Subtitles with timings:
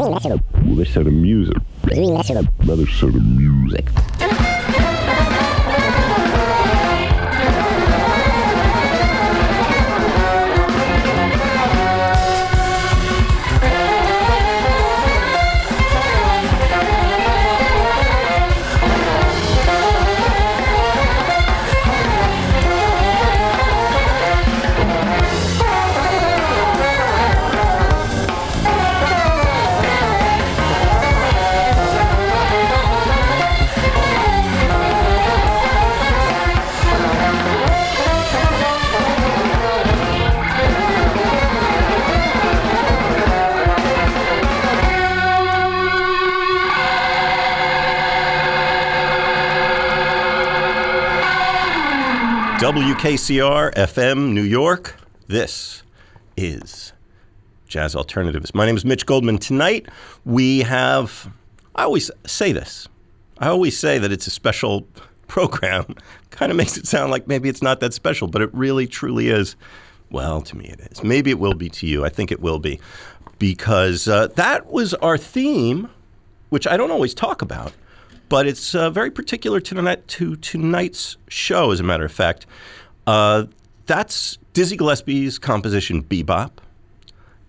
[0.00, 1.56] Another set of music.
[1.90, 3.86] Another set of music.
[52.58, 54.96] WKCR FM New York.
[55.28, 55.84] This
[56.36, 56.92] is
[57.68, 58.52] Jazz Alternatives.
[58.52, 59.38] My name is Mitch Goldman.
[59.38, 59.86] Tonight
[60.24, 61.30] we have,
[61.76, 62.88] I always say this,
[63.38, 64.88] I always say that it's a special
[65.28, 65.94] program.
[66.30, 69.28] kind of makes it sound like maybe it's not that special, but it really truly
[69.28, 69.54] is.
[70.10, 71.04] Well, to me it is.
[71.04, 72.04] Maybe it will be to you.
[72.04, 72.80] I think it will be.
[73.38, 75.88] Because uh, that was our theme,
[76.48, 77.72] which I don't always talk about
[78.28, 82.46] but it's uh, very particular to, tonight, to tonight's show, as a matter of fact.
[83.06, 83.44] Uh,
[83.86, 86.50] that's Dizzy Gillespie's composition Bebop,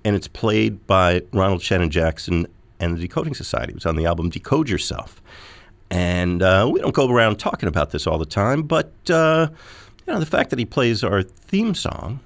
[0.05, 2.47] and it's played by Ronald Shannon Jackson
[2.79, 3.71] and the Decoding Society.
[3.71, 5.21] It was on the album Decode Yourself.
[5.91, 9.49] And uh, we don't go around talking about this all the time, but uh,
[10.05, 12.19] you know the fact that he plays our theme song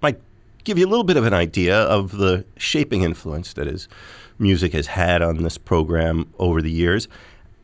[0.00, 0.20] might
[0.62, 3.88] give you a little bit of an idea of the shaping influence that his
[4.38, 7.08] music has had on this program over the years.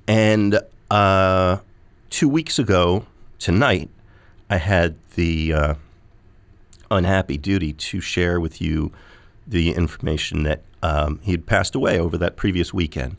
[0.07, 1.59] And uh,
[2.11, 3.07] two weeks ago
[3.39, 3.89] tonight,
[4.51, 5.75] I had the uh,
[6.91, 8.93] unhappy duty to share with you
[9.47, 13.17] the information that um, he had passed away over that previous weekend.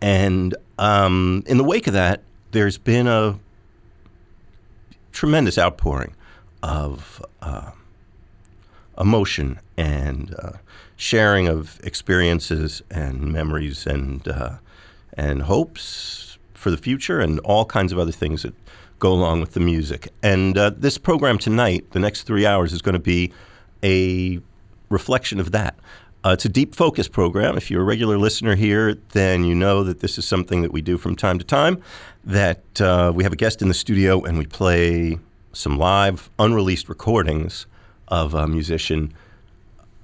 [0.00, 3.38] And um, in the wake of that, there's been a
[5.12, 6.14] tremendous outpouring
[6.62, 7.70] of uh,
[8.98, 10.52] emotion and uh,
[10.98, 14.56] sharing of experiences and memories and uh,
[15.14, 18.52] and hopes for the future and all kinds of other things that
[18.98, 20.08] go along with the music.
[20.22, 23.32] And uh, this program tonight, the next three hours, is going to be
[23.82, 24.40] a
[24.88, 25.78] reflection of that.
[26.24, 27.56] Uh, it's a deep focus program.
[27.56, 30.80] If you're a regular listener here, then you know that this is something that we
[30.80, 31.80] do from time to time.
[32.24, 35.20] That uh, we have a guest in the studio and we play
[35.52, 37.66] some live, unreleased recordings
[38.08, 39.14] of a musician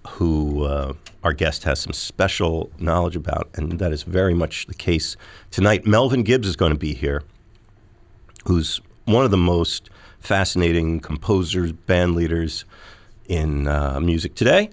[0.06, 0.92] who uh,
[1.22, 5.16] our guest has some special knowledge about, and that is very much the case
[5.50, 5.86] tonight.
[5.86, 7.22] Melvin Gibbs is going to be here,
[8.46, 12.64] who's one of the most fascinating composers, band leaders
[13.26, 14.70] in uh, music today,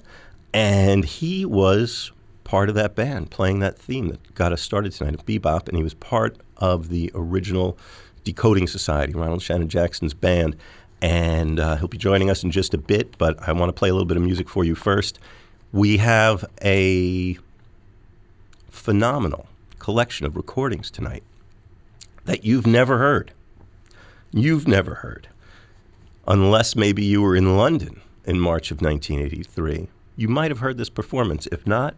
[0.54, 2.12] and he was
[2.44, 5.78] part of that band playing that theme that got us started tonight at Bebop, and
[5.78, 7.78] he was part of the original
[8.24, 10.56] Decoding Society, Ronald Shannon Jackson's band
[11.02, 13.18] and uh, he'll be joining us in just a bit.
[13.18, 15.20] But I want to play a little bit of music for you first.
[15.72, 17.38] We have a
[18.70, 19.48] phenomenal
[19.80, 21.24] collection of recordings tonight
[22.26, 23.34] that you've never heard.
[24.32, 25.28] You've never heard,
[26.28, 29.90] unless maybe you were in London in March of 1983.
[30.16, 31.48] You might have heard this performance.
[31.52, 31.96] If not,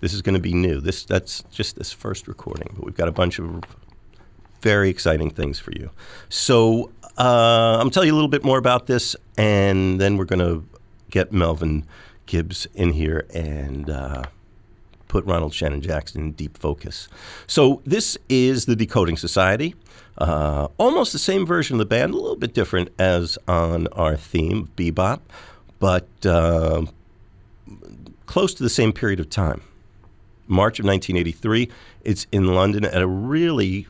[0.00, 0.80] this is going to be new.
[0.80, 3.62] This that's just this first recording, but we've got a bunch of
[4.60, 5.90] very exciting things for you.
[6.28, 10.16] So uh, I'm going to tell you a little bit more about this, and then
[10.16, 10.64] we're going to
[11.10, 11.84] get Melvin
[12.26, 14.22] Gibbs in here and uh,
[15.08, 17.08] put Ronald Shannon Jackson in deep focus.
[17.48, 19.74] So this is the Decoding Society.
[20.16, 24.16] Uh, almost the same version of the band, a little bit different as on our
[24.16, 25.20] theme, bebop,
[25.80, 26.84] but uh,
[28.26, 29.62] close to the same period of time.
[30.46, 31.68] March of 1983.
[32.04, 33.86] It's in London at a really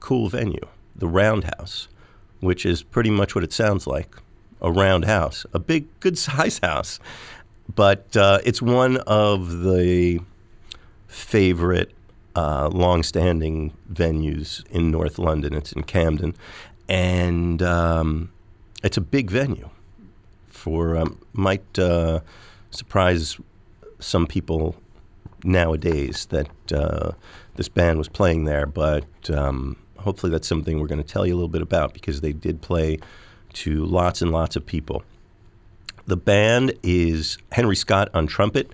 [0.00, 0.60] cool venue,
[0.94, 1.88] the Roundhouse
[2.46, 4.16] which is pretty much what it sounds like
[4.62, 6.98] a round house, a big, good size house.
[7.74, 10.20] But uh, it's one of the
[11.08, 11.92] favorite
[12.36, 15.54] uh, long-standing venues in North London.
[15.54, 16.34] It's in Camden,
[16.88, 18.30] and um,
[18.82, 19.68] it's a big venue.
[20.46, 22.20] For um, might uh,
[22.70, 23.38] surprise
[23.98, 24.76] some people
[25.44, 27.12] nowadays that uh,
[27.56, 29.76] this band was playing there, but um,
[30.06, 32.62] hopefully that's something we're going to tell you a little bit about because they did
[32.62, 32.98] play
[33.52, 35.02] to lots and lots of people.
[36.06, 38.72] The band is Henry Scott on trumpet,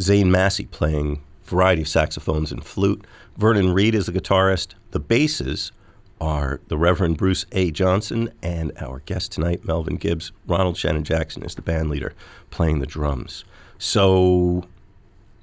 [0.00, 3.06] Zane Massey playing variety of saxophones and flute,
[3.36, 4.74] Vernon Reid is the guitarist.
[4.90, 5.72] The basses
[6.20, 7.70] are the Reverend Bruce A.
[7.70, 10.32] Johnson and our guest tonight, Melvin Gibbs.
[10.46, 12.14] Ronald Shannon Jackson is the band leader
[12.50, 13.44] playing the drums.
[13.78, 14.64] So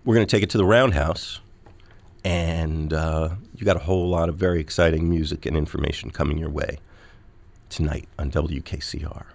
[0.05, 1.41] we're going to take it to the Roundhouse,
[2.23, 6.49] and uh, you got a whole lot of very exciting music and information coming your
[6.49, 6.79] way
[7.69, 9.25] tonight on WKCR.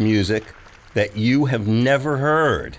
[0.00, 0.44] Music
[0.94, 2.76] that you have never heard.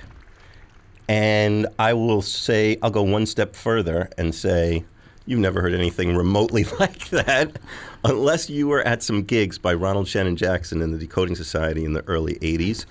[1.07, 4.83] And I will say, I'll go one step further and say,
[5.25, 7.57] you've never heard anything remotely like that
[8.03, 11.93] unless you were at some gigs by Ronald Shannon Jackson in the Decoding Society in
[11.93, 12.85] the early 80s.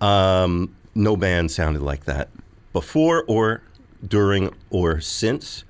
[0.00, 2.28] Um, no band sounded like that
[2.72, 3.62] before or
[4.06, 5.64] during or since.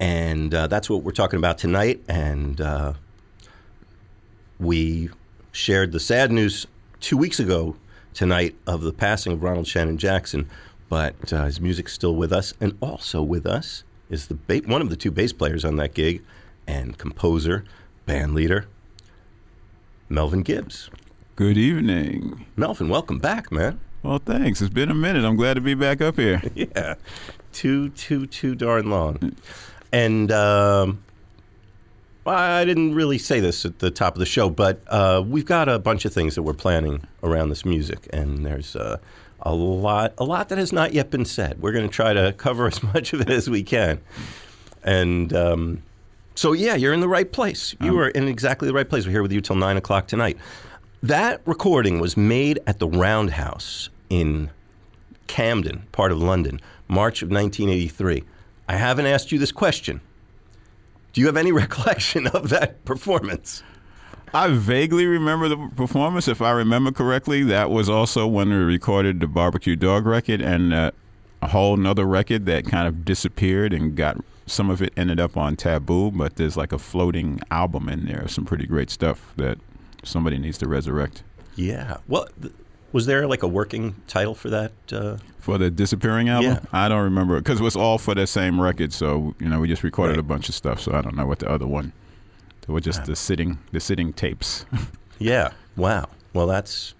[0.00, 2.02] And uh, that's what we're talking about tonight.
[2.08, 2.94] And uh,
[4.58, 5.10] we
[5.52, 6.66] shared the sad news
[7.00, 7.76] two weeks ago
[8.14, 10.48] tonight of the passing of Ronald Shannon Jackson,
[10.88, 12.54] but uh, his music's still with us.
[12.60, 15.94] And also with us is the ba- one of the two bass players on that
[15.94, 16.22] gig
[16.66, 17.64] and composer,
[18.06, 18.66] band leader,
[20.08, 20.90] Melvin Gibbs.
[21.34, 22.46] Good evening.
[22.56, 23.80] Melvin, welcome back, man.
[24.02, 24.62] Well, thanks.
[24.62, 25.24] It's been a minute.
[25.24, 26.40] I'm glad to be back up here.
[26.54, 26.94] yeah,
[27.52, 29.34] too, too, too darn long.
[29.92, 31.02] And um,
[32.26, 35.68] I didn't really say this at the top of the show, but uh, we've got
[35.68, 38.98] a bunch of things that we're planning around this music, and there's uh,
[39.42, 41.60] a lot, a lot that has not yet been said.
[41.62, 44.00] We're going to try to cover as much of it as we can,
[44.82, 45.32] and.
[45.32, 45.82] Um,
[46.38, 47.74] so yeah, you're in the right place.
[47.80, 49.06] You Um, are in exactly the right place.
[49.06, 50.36] We're here with you till nine o'clock tonight.
[51.02, 54.50] That recording was made at the Roundhouse in
[55.28, 58.22] Camden, part of London, March of 1983.
[58.68, 60.02] I haven't asked you this question.
[61.16, 63.62] Do you have any recollection of that performance?
[64.34, 66.28] I vaguely remember the performance.
[66.28, 70.74] If I remember correctly, that was also when we recorded the Barbecue Dog record and
[70.74, 70.90] uh,
[71.40, 75.38] a whole nother record that kind of disappeared and got some of it ended up
[75.38, 79.56] on Taboo, but there's like a floating album in there, some pretty great stuff that
[80.02, 81.22] somebody needs to resurrect.
[81.54, 81.96] Yeah.
[82.06, 82.52] Well, th-
[82.92, 84.72] was there like a working title for that?
[84.92, 86.60] Uh, For the disappearing album, Yeah.
[86.72, 88.92] I don't remember because it was all for the same record.
[88.92, 90.20] So you know, we just recorded Right.
[90.20, 90.80] a bunch of stuff.
[90.80, 91.92] So I don't know what the other one.
[92.66, 94.66] They were just the sitting, the sitting tapes.
[95.18, 95.52] Yeah.
[95.76, 96.08] Wow.
[96.34, 96.94] Well, that's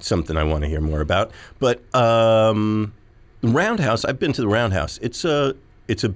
[0.00, 1.30] something I want to hear more about.
[1.58, 2.92] But um,
[3.40, 4.98] the Roundhouse, I've been to the Roundhouse.
[5.00, 5.54] It's a
[5.88, 6.12] it's a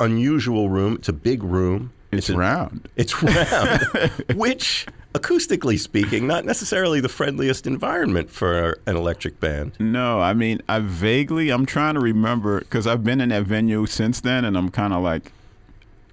[0.00, 0.94] unusual room.
[0.96, 1.92] It's a big room.
[2.12, 2.88] It's a, round.
[2.96, 3.82] It's round,
[4.34, 9.72] which acoustically speaking, not necessarily the friendliest environment for an electric band.
[9.80, 13.86] No, I mean, I vaguely, I'm trying to remember because I've been in that venue
[13.86, 15.32] since then, and I'm kind of like,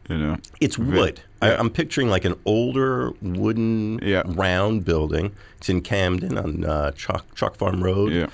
[0.10, 1.22] you know, It's wood.
[1.42, 1.58] I, Yeah.
[1.60, 4.24] I'm picturing like an older wooden Yeah.
[4.26, 5.36] round building.
[5.58, 8.14] It's in Camden on uh, Chalk, Chalk Farm Road.
[8.14, 8.28] yeah,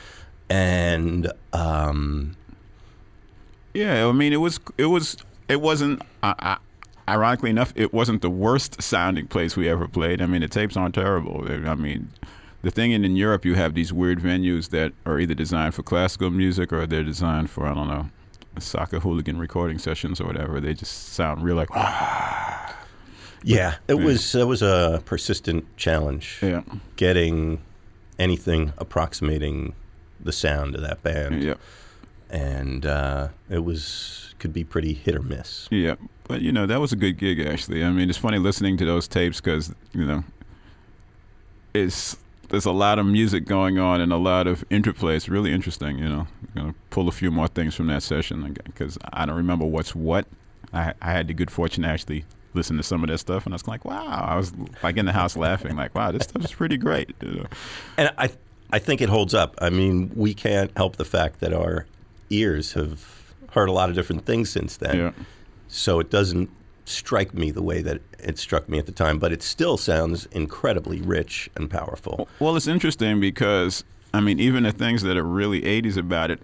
[0.50, 2.36] And um,
[3.74, 4.06] yeah.
[4.08, 6.02] I mean, it was, it was, it wasn't.
[6.22, 6.58] I, I,
[7.08, 10.22] ironically enough, it wasn't the worst sounding place we ever played.
[10.22, 11.46] I mean, the tapes aren't terrible.
[11.50, 12.10] I mean.
[12.64, 15.82] The thing in, in Europe, you have these weird venues that are either designed for
[15.82, 18.12] classical music or they're designed for I don't know,
[18.60, 20.60] soccer hooligan recording sessions or whatever.
[20.60, 21.70] They just sound real like
[23.44, 26.62] yeah, it was it was a persistent challenge yeah,
[26.96, 27.62] getting
[28.20, 29.74] anything approximating
[30.20, 31.56] the sound of that band, yeah.
[32.30, 35.68] and uh, it was could be pretty hit or miss.
[35.72, 35.96] Yeah,
[36.32, 37.84] but you know that was a good gig actually.
[37.84, 40.24] I mean, it's funny listening to those tapes because you know,
[41.74, 42.16] it's
[42.48, 45.18] there's a lot of music going on and a lot of interplay.
[45.18, 45.98] It's really interesting.
[45.98, 49.36] You know, I'm gonna pull a few more things from that session because I don't
[49.36, 50.26] remember what's what.
[50.72, 53.54] I I had the good fortune to actually listen to some of that stuff, and
[53.54, 56.46] I was like, wow, I was like in the house laughing, like, wow, this stuff
[56.46, 57.14] is pretty great.
[57.22, 57.46] You know?
[57.98, 58.30] And I
[58.72, 59.56] I think it holds up.
[59.62, 61.88] I mean, we can't help the fact that our
[62.30, 63.06] ears have
[63.50, 64.98] heard a lot of different things since then.
[64.98, 65.12] Yeah.
[65.72, 66.50] So it doesn't
[66.86, 70.26] strike me the way that it struck me at the time, but it still sounds
[70.28, 72.28] incredibly rich and powerful.
[72.40, 76.42] Well, it's interesting because I mean, even the things that are really '80s about it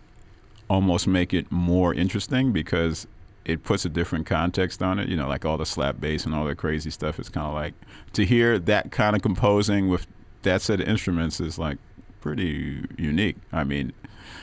[0.69, 3.07] almost make it more interesting because
[3.45, 5.09] it puts a different context on it.
[5.09, 7.19] You know, like all the slap bass and all the crazy stuff.
[7.19, 7.73] is kind of like
[8.13, 10.07] to hear that kind of composing with
[10.43, 11.77] that set of instruments is like
[12.21, 13.35] pretty unique.
[13.51, 13.91] I mean,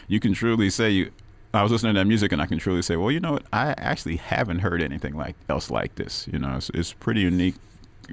[0.09, 1.11] you can truly say you.
[1.57, 3.45] I was listening to that music and I can truly say, well, you know what?
[3.53, 6.27] I actually haven't heard anything like else like this.
[6.33, 7.55] You know, it's, it's a pretty unique,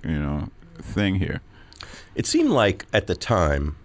[0.04, 0.50] you know,
[0.82, 1.42] thing here.
[2.16, 3.76] It seemed like at the time,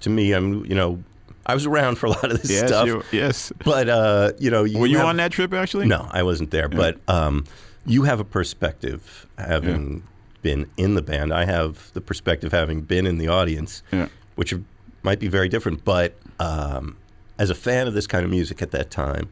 [0.00, 1.02] to me, I'm you know,
[1.46, 3.52] I was around for a lot of this Yes, stuff, you- yes.
[3.64, 5.86] but uh, you know, you Were you have- on that trip actually?
[5.86, 6.68] No, I wasn't there.
[6.68, 7.44] But um,
[7.86, 10.02] you have a perspective having
[10.42, 11.34] been in the band.
[11.34, 14.08] I have the perspective having been in the audience, Yeah.
[14.36, 14.54] which
[15.02, 15.84] might be very different.
[15.84, 16.96] But um,
[17.40, 19.30] as a fan of this kind of music at that time,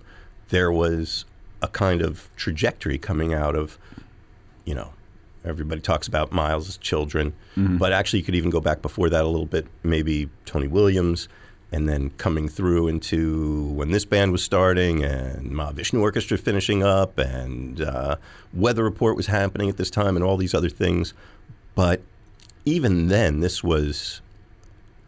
[0.48, 1.26] there was
[1.60, 3.78] a kind of trajectory coming out of,
[4.64, 4.90] you know,
[5.44, 7.34] everybody talks about Miles' children,
[7.78, 11.28] but actually you could even go back before that a little bit, maybe Tony Williams,
[11.70, 17.18] and then coming through into when this band was starting and Mahavishnu Orchestra finishing up
[17.18, 18.16] and uh,
[18.54, 21.12] Weather Report was happening at this time and all these other things.
[21.74, 22.00] But
[22.64, 24.22] even then, this was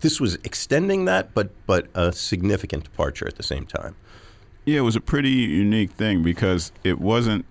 [0.01, 3.97] this was extending that, but but a significant departure at the same time.
[4.65, 7.45] Yeah, it was a pretty unique thing because it wasn't.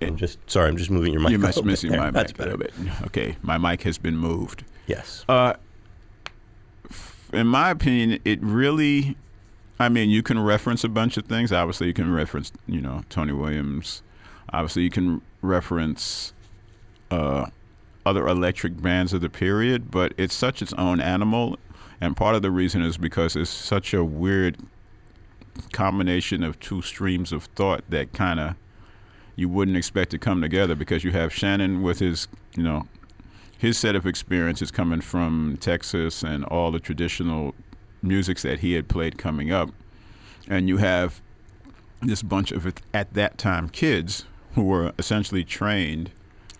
[0.00, 1.30] I'm just sorry, I'm just moving your mic.
[1.30, 2.72] You're missing my That's mic a little bit.
[3.06, 4.64] Okay, my mic has been moved.
[4.86, 5.24] Yes.
[5.28, 5.54] Uh,
[7.32, 9.16] in my opinion, it really.
[9.80, 11.52] I mean, you can reference a bunch of things.
[11.52, 14.02] Obviously, you can reference, you know, Tony Williams.
[14.52, 16.32] Obviously, you can reference
[17.10, 17.46] uh,
[18.08, 21.58] other electric bands of the period, but it's such its own animal.
[22.00, 24.56] And part of the reason is because it's such a weird
[25.72, 28.54] combination of two streams of thought that kind of
[29.36, 32.86] you wouldn't expect to come together because you have Shannon with his, you know,
[33.56, 37.54] his set of experiences coming from Texas and all the traditional
[38.02, 39.70] musics that he had played coming up,
[40.48, 41.20] and you have
[42.00, 46.10] this bunch of at that time kids who were essentially trained.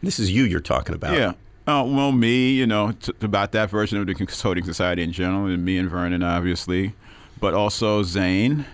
[0.03, 1.15] This is you you're talking about.
[1.17, 1.33] Yeah.
[1.67, 5.47] Oh well, me, you know, t- about that version of the Consulting Society in general,
[5.47, 6.95] and me and Vernon, obviously,
[7.41, 8.65] but also Zane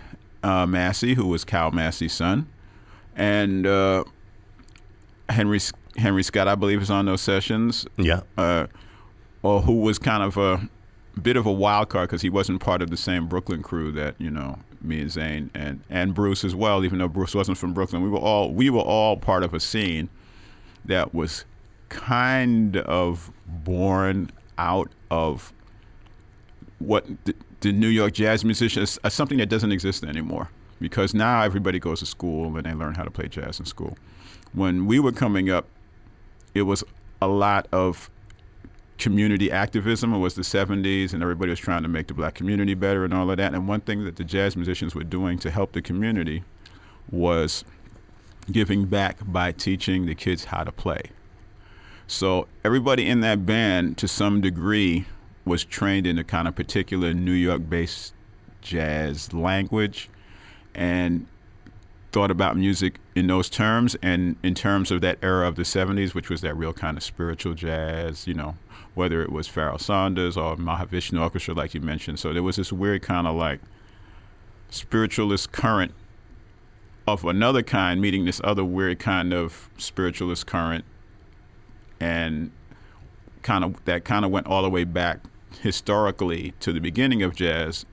[0.43, 2.47] uh, Massey, who was Cal Massey's son,
[3.15, 4.03] and uh,
[5.29, 5.59] Henry
[5.97, 8.21] Henry Scott, I believe, is on those sessions Yeah.
[8.37, 8.67] uh,
[9.43, 10.69] or who was kind of a
[11.21, 14.15] bit of a wild card because he wasn't part of the same Brooklyn crew that
[14.19, 16.85] you know me and Zane and and Bruce as well.
[16.85, 19.59] Even though Bruce wasn't from Brooklyn, we were all we were all part of a
[19.59, 20.07] scene
[20.85, 21.45] that was
[21.89, 25.53] kind of born out of
[26.79, 31.41] what the, the New York jazz musicians uh, something that doesn't exist anymore because now
[31.41, 33.97] everybody goes to school and they learn how to play jazz in school.
[34.53, 35.67] When we were coming up,
[36.53, 36.83] it was
[37.21, 38.09] a lot of
[38.97, 40.13] community activism.
[40.13, 43.13] It was the 70s, and everybody was trying to make the black community better and
[43.13, 43.53] all of that.
[43.53, 46.43] And one thing that the jazz musicians were doing to help the community
[47.11, 47.63] was
[48.51, 51.01] giving back by teaching the kids how to play.
[52.07, 55.05] So everybody in that band, to some degree,
[55.43, 58.13] was trained in a kind of particular New York-based
[58.61, 60.09] jazz language,
[60.73, 61.27] and
[62.11, 66.13] thought about music in those terms and in terms of that era of the 70s,
[66.13, 68.55] which was that real kind of spiritual jazz, you know,
[68.93, 72.17] whether it was Pharoah Sanders or Mahavishnu Orchestra, like you mentioned.
[72.17, 73.59] So there was this weird kind of like
[74.69, 75.93] spiritualist current
[77.07, 80.85] of another kind meeting this other weird kind of spiritualist current
[81.99, 82.51] and
[83.43, 85.19] kind of that kind of went all the way back
[85.61, 87.85] historically to the beginning of jazz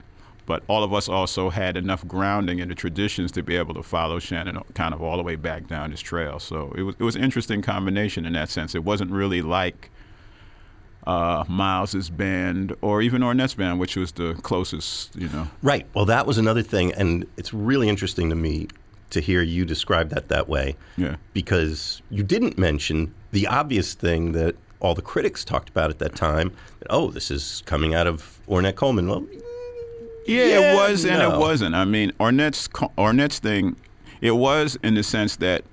[0.46, 3.82] but all of us also had enough grounding in the traditions to be able to
[3.82, 6.38] follow Shannon kind of all the way back down his trail.
[6.40, 8.74] So it was it was an interesting combination in that sense.
[8.74, 9.90] It wasn't really like
[11.06, 15.48] uh, Miles's band or even Ornette's band, which was the closest, you know.
[15.62, 15.86] Right.
[15.94, 18.68] Well, that was another thing, and it's really interesting to me
[19.12, 20.76] to hear you describe that that way.
[20.96, 21.16] Yeah.
[21.32, 26.14] Because you didn't mention the obvious thing that all the critics talked about at that
[26.14, 26.52] time.
[26.80, 29.08] That, oh, this is coming out of Ornette Coleman.
[29.08, 29.24] Well,
[30.26, 31.74] Yeah, Yeah, it was and it wasn't.
[31.74, 33.76] I mean, Ornette's Ornette's thing,
[34.20, 35.64] it was in the sense that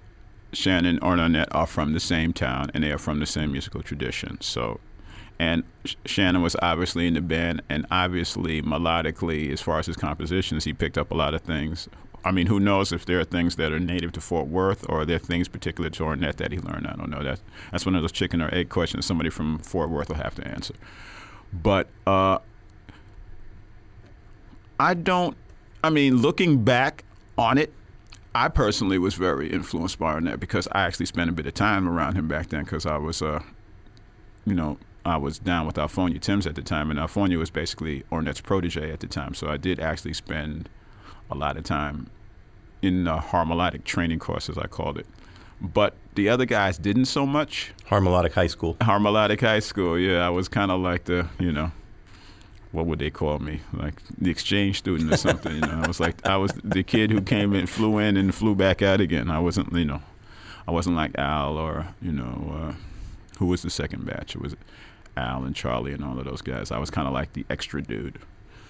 [0.54, 3.82] Shannon and Ornette are from the same town and they are from the same musical
[3.82, 4.38] tradition.
[4.42, 4.80] So,
[5.38, 5.64] and
[6.06, 10.74] Shannon was obviously in the band, and obviously melodically, as far as his compositions, he
[10.74, 11.88] picked up a lot of things.
[12.24, 15.02] I mean, who knows if there are things that are native to Fort Worth or
[15.02, 16.88] are there things particular to Ornette that he learned?
[16.88, 17.24] I don't know.
[17.24, 20.36] That's that's one of those chicken or egg questions somebody from Fort Worth will have
[20.36, 20.74] to answer.
[21.54, 22.40] But uh,
[24.80, 25.36] I don't.
[25.84, 27.06] I mean, looking back
[27.38, 27.74] on it,
[28.36, 31.88] I personally was very influenced by Ornette because I actually spent a bit of time
[31.88, 33.42] around him back then because I was, uh,
[34.46, 38.04] you know, I was down with Alfonia Tims at the time, and Alfonia was basically
[38.12, 39.34] Ornette's protege at the time.
[39.34, 40.70] So I did actually spend
[41.30, 42.10] a lot of time
[42.82, 45.06] in the harmolodic training course, as I called it.
[45.62, 47.74] But the other guys didn't so much.
[47.90, 48.76] Harmolodic High School.
[48.76, 51.72] Harmolodic High School, yeah, I was kind of like the, you know,
[52.72, 53.62] what would they call me?
[53.74, 55.56] Like the exchange student or something.
[55.56, 58.34] You know, I was like I was the kid who came in, flew in, and
[58.34, 59.30] flew back out again.
[59.30, 60.02] I wasn't, you know,
[60.68, 62.74] I wasn't like Al or you know, uh,
[63.40, 64.36] who was the second batch?
[64.36, 64.56] It was
[65.18, 66.72] Al and Charlie and all of those guys.
[66.72, 68.20] I was kind of like the extra dude.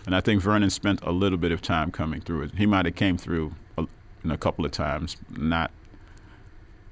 [0.05, 2.51] And I think Vernon spent a little bit of time coming through it.
[2.57, 3.85] He might have came through a,
[4.23, 5.17] in a couple of times.
[5.29, 5.71] Not,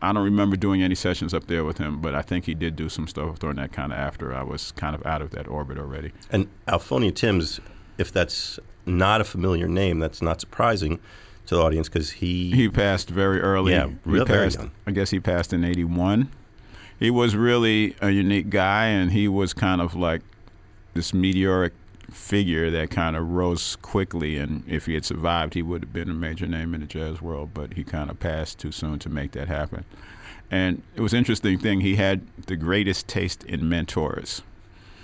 [0.02, 2.76] I don't remember doing any sessions up there with him, but I think he did
[2.76, 5.48] do some stuff with Ornette kind of after I was kind of out of that
[5.48, 6.12] orbit already.
[6.32, 7.60] And Alfonia Tims,
[7.98, 11.00] if that's not a familiar name, that's not surprising
[11.48, 13.72] to the audience because he, He passed very early.
[13.72, 14.72] Yeah, real- very young.
[14.86, 16.30] I guess he passed in '81.
[17.00, 20.22] He was really a unique guy, and he was kind of like
[20.94, 21.74] this meteoric
[22.12, 24.38] figure that kind of rose quickly.
[24.38, 27.22] And if he had survived, he would have been a major name in the jazz
[27.22, 27.52] world.
[27.54, 29.86] But he kind of passed too soon to make that happen.
[30.50, 31.82] And it was an interesting thing.
[31.82, 34.42] He had the greatest taste in mentors.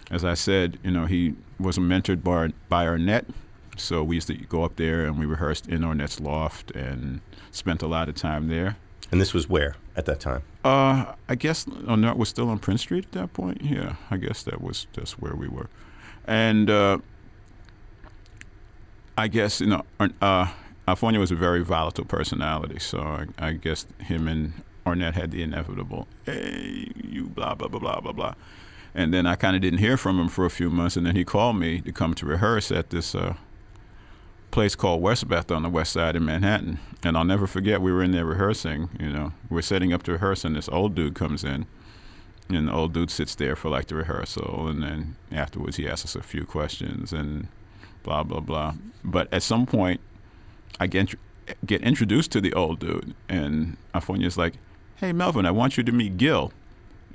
[0.09, 3.25] As I said, you know, he was mentored by, by Ornette.
[3.75, 7.81] So we used to go up there and we rehearsed in Ornette's loft and spent
[7.81, 8.77] a lot of time there.
[9.11, 10.43] And this was where at that time?
[10.63, 13.61] Uh, I guess Ornette was still on Prince Street at that point.
[13.61, 15.69] Yeah, I guess that was just where we were.
[16.25, 16.99] And uh,
[19.17, 20.47] I guess, you know, uh,
[20.87, 22.79] Alfonia was a very volatile personality.
[22.79, 24.53] So I, I guess him and
[24.85, 28.33] Ornette had the inevitable, hey, you blah, blah, blah, blah, blah, blah.
[28.95, 30.97] And then I kind of didn't hear from him for a few months.
[30.97, 33.35] And then he called me to come to rehearse at this uh,
[34.51, 36.79] place called Westbeth on the west side in Manhattan.
[37.03, 40.13] And I'll never forget, we were in there rehearsing, you know, we're setting up to
[40.13, 41.65] rehearse, and this old dude comes in.
[42.55, 44.67] And the old dude sits there for like the rehearsal.
[44.67, 47.47] And then afterwards, he asks us a few questions and
[48.03, 48.73] blah, blah, blah.
[49.03, 49.99] But at some point,
[50.79, 51.15] I get,
[51.65, 53.13] get introduced to the old dude.
[53.29, 54.53] And Alfonia's like,
[54.97, 56.51] hey, Melvin, I want you to meet Gil.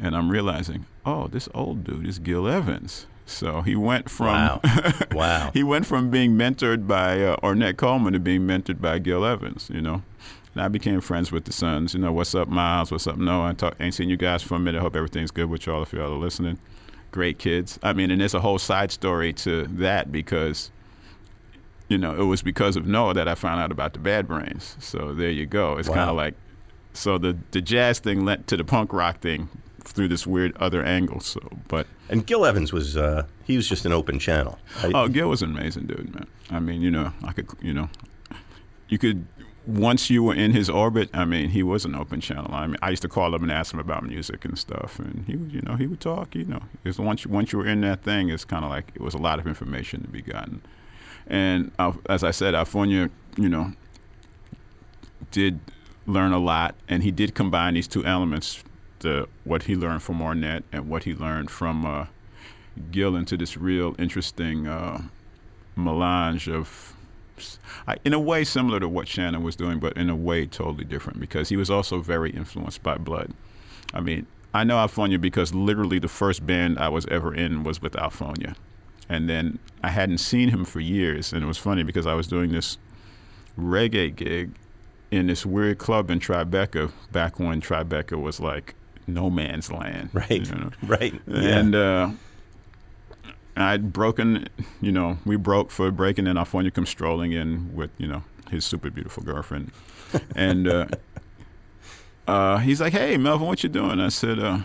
[0.00, 3.06] And I'm realizing, oh, this old dude is Gil Evans.
[3.26, 4.60] So he went from Wow.
[5.12, 5.50] Wow.
[5.52, 9.68] he went from being mentored by uh, Ornette Coleman to being mentored by Gil Evans.
[9.72, 10.02] You know,
[10.58, 11.94] and I became friends with the sons.
[11.94, 12.90] You know, what's up, Miles?
[12.90, 13.50] What's up, Noah?
[13.50, 14.80] I talk, ain't seen you guys for a minute.
[14.80, 15.82] Hope everything's good with y'all.
[15.84, 16.58] If y'all are listening,
[17.12, 17.78] great kids.
[17.80, 20.70] I mean, and there's a whole side story to that because.
[21.90, 24.76] You know, it was because of Noah that I found out about the Bad Brains.
[24.78, 25.78] So there you go.
[25.78, 26.34] It's kind of like,
[26.92, 29.48] so the the jazz thing led to the punk rock thing
[29.84, 31.20] through this weird other angle.
[31.20, 34.58] So, but And Gil Evans was uh, he was just an open channel.
[34.82, 36.26] I- Oh, Gil was an amazing dude, man.
[36.50, 37.88] I mean, you know, I could, you know,
[38.90, 39.26] you could
[39.68, 41.10] once you were in his orbit.
[41.12, 42.52] I mean, he was an open channel.
[42.54, 45.24] I mean, I used to call him and ask him about music and stuff, and
[45.26, 46.34] he, would, you know, he would talk.
[46.34, 48.90] You know, because once you, once you were in that thing, it's kind of like
[48.94, 50.62] it was a lot of information to be gotten.
[51.26, 53.72] And uh, as I said, Alfonia, you know,
[55.30, 55.60] did
[56.06, 58.64] learn a lot, and he did combine these two elements:
[59.00, 61.84] the what he learned from Ornette and what he learned from.
[61.84, 62.06] Uh,
[62.90, 65.02] Gil into this real interesting uh,
[65.76, 66.94] melange of,
[67.86, 70.84] I- in a way, similar to what Shannon was doing, but in a way totally
[70.84, 73.32] different because he was also very influenced by Blood.
[73.94, 77.80] I mean, I know Alfonia because literally the first band I was ever in was
[77.82, 78.54] with Alfonia.
[79.08, 81.32] And then I hadn't seen him for years.
[81.32, 82.76] And it was funny because I was doing this
[83.58, 84.50] reggae gig
[85.10, 88.74] in this weird club in Tribeca back when Tribeca was like
[89.06, 90.10] no man's land.
[90.12, 90.30] right.
[90.30, 90.70] you know?
[90.86, 91.14] Right.
[91.26, 91.80] And, yeah.
[91.80, 92.12] Uh,
[93.58, 94.48] And I'd broken,
[94.80, 96.36] you know, we broke for breaking in.
[96.36, 99.72] Alfonia comes strolling in with, you know, his super beautiful girlfriend.
[100.36, 100.86] and uh,
[102.28, 103.98] uh, he's like, hey, Melvin, what you doing?
[103.98, 104.60] I said, uh,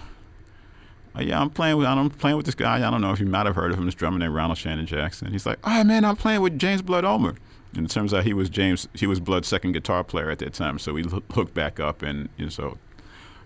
[1.15, 2.87] "Uh, yeah, I'm playing with I'm playing with this guy.
[2.87, 3.85] I don't know if you might have heard of him.
[3.85, 5.31] This drummer named Ronald Shannon Jackson.
[5.31, 7.33] He's like, oh man, I'm playing with James Blood Ulmer.
[7.75, 8.87] And it turns out he was James.
[8.93, 10.77] He was Blood's second guitar player at that time.
[10.77, 12.77] So we hoo- hooked back up, and you know, so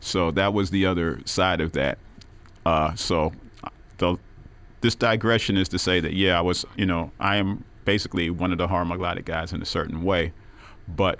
[0.01, 1.99] so that was the other side of that.
[2.65, 3.31] Uh, so
[3.63, 4.17] uh, the
[4.87, 8.53] this digression is to say that yeah, I was you know I am basically one
[8.53, 10.31] of the Harmolodic guys in a certain way,
[10.87, 11.19] but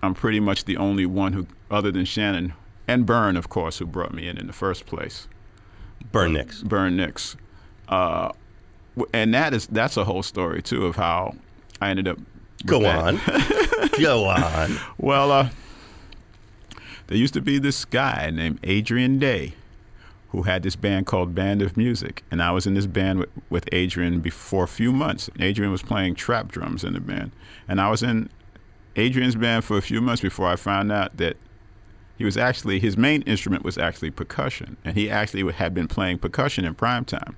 [0.00, 2.52] I'm pretty much the only one who, other than Shannon
[2.86, 5.26] and Bern, of course, who brought me in in the first place.
[6.12, 6.62] Bern Nix.
[6.62, 7.34] Bern Nix,
[7.88, 8.30] uh,
[9.12, 11.34] and that is that's a whole story too of how
[11.80, 12.18] I ended up.
[12.64, 13.20] Go on.
[14.00, 14.78] Go on.
[14.98, 15.48] Well, uh,
[17.08, 19.54] there used to be this guy named Adrian Day
[20.30, 22.22] who had this band called Band of Music.
[22.30, 25.30] And I was in this band with, with Adrian before a few months.
[25.40, 27.32] Adrian was playing trap drums in the band.
[27.66, 28.28] And I was in
[28.96, 31.36] Adrian's band for a few months before I found out that
[32.18, 34.76] he was actually, his main instrument was actually percussion.
[34.84, 37.36] And he actually had been playing percussion in prime time.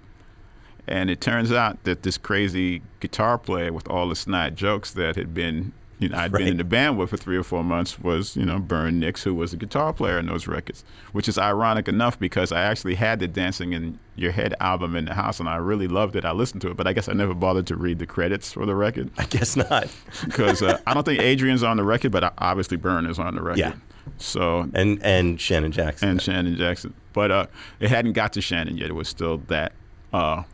[0.89, 5.15] And it turns out that this crazy guitar player with all the snide jokes that
[5.15, 8.01] had been, you know, I'd been in the band with for three or four months
[8.01, 10.83] was, you know, Bern Nix, who was a guitar player in those records,
[11.13, 15.05] which is ironic enough because I actually had the Dancing in Your Head album in
[15.05, 16.25] the house and I really loved it.
[16.25, 18.65] I listened to it, but I guess I never bothered to read the credits for
[18.65, 19.89] the record I guess not.
[20.25, 23.43] because uh, I don't think Adrian's on the record, but obviously Bern is on the
[23.43, 23.59] record.
[23.59, 23.75] Yeah.
[24.17, 26.09] So And and Shannon Jackson.
[26.09, 26.95] and Shannon Jackson.
[27.13, 27.47] But uh,
[27.79, 28.89] it hadn't got to Shannon yet.
[28.89, 29.73] It was still that
[30.15, 30.45] uh,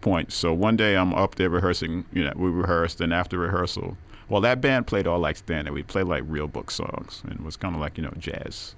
[0.00, 0.32] point.
[0.32, 2.04] So one day I'm up there rehearsing.
[2.12, 3.96] You know, we rehearsed, and after rehearsal,
[4.30, 5.74] well, that band played all like standard.
[5.74, 8.76] We played like real book songs, and it was kind of like you know jazz,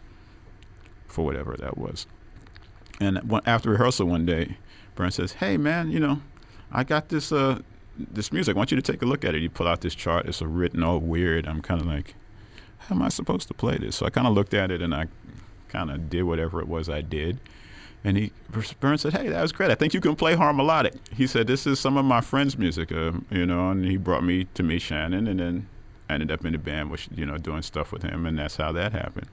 [1.07, 2.07] for whatever that was.
[3.00, 4.57] And after rehearsal one day,
[4.94, 6.22] Bern says, "Hey man, you know,
[6.72, 7.61] I got this uh,
[7.96, 8.57] this music.
[8.57, 10.26] I want you to take a look at it." You pull out this chart.
[10.26, 11.46] It's a written all weird.
[11.46, 12.14] I'm kind of like,
[12.78, 13.96] how am I supposed to play this?
[13.96, 15.07] So I kind of looked at it and I
[15.68, 17.38] kind of did whatever it was I did.
[18.05, 18.32] And he,
[18.80, 19.70] Bern said, "Hey, that was great.
[19.70, 22.90] I think you can play harmolodic." He said, "This is some of my friends' music,
[22.90, 25.68] uh, you know." And he brought me to meet Shannon, and then
[26.11, 28.57] I ended up in the band, which you know, doing stuff with him, and that's
[28.57, 29.28] how that happened.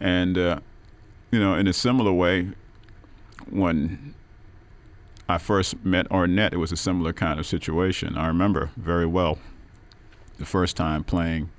[0.00, 0.60] And uh,
[1.30, 2.48] you know, in a similar way,
[3.48, 4.14] when
[5.28, 8.16] I first met Ornette, it was a similar kind of situation.
[8.18, 9.38] I remember very well
[10.38, 11.50] the first time playing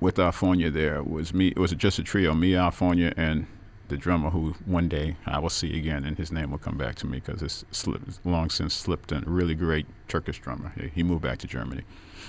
[0.00, 1.48] with Alfonia there was me.
[1.48, 3.46] It was just a trio, me, Alfonia, and
[3.94, 6.96] the drummer who one day I will see again, and his name will come back
[6.96, 9.12] to me because it's slipped, long since slipped.
[9.12, 10.72] A really great Turkish drummer.
[10.76, 11.84] He, he moved back to Germany.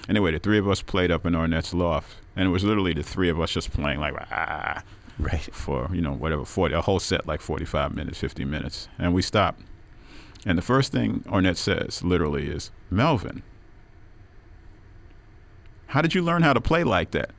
[0.07, 3.01] Anyway, the three of us played up in Ornette's loft, and it was literally the
[3.01, 4.83] three of us just playing like ah,
[5.17, 5.41] Right.
[5.51, 9.15] for you know whatever forty a whole set like forty five minutes, fifty minutes, and
[9.15, 9.61] we stopped.
[10.45, 13.41] And the first thing Ornette says, literally, is Melvin.
[15.87, 17.31] How did you learn how to play like that?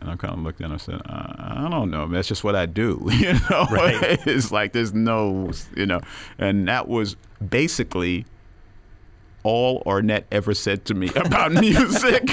[0.00, 2.06] And I kind of looked at him and said, I, I don't know.
[2.08, 3.00] That's just what I do.
[3.12, 4.18] You know, Right.
[4.26, 6.00] it's like there's no, you know,
[6.38, 7.16] and that was
[7.48, 8.26] basically
[9.44, 12.24] all Ornette ever said to me about music.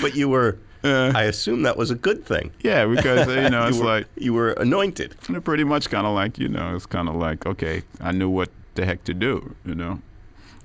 [0.00, 2.52] But you were, I assume that was a good thing.
[2.60, 5.16] yeah, because you know, it's you were, like you were anointed.
[5.44, 8.50] Pretty much kind of like you know it's kind of like okay i knew what
[8.74, 10.00] the heck to do you know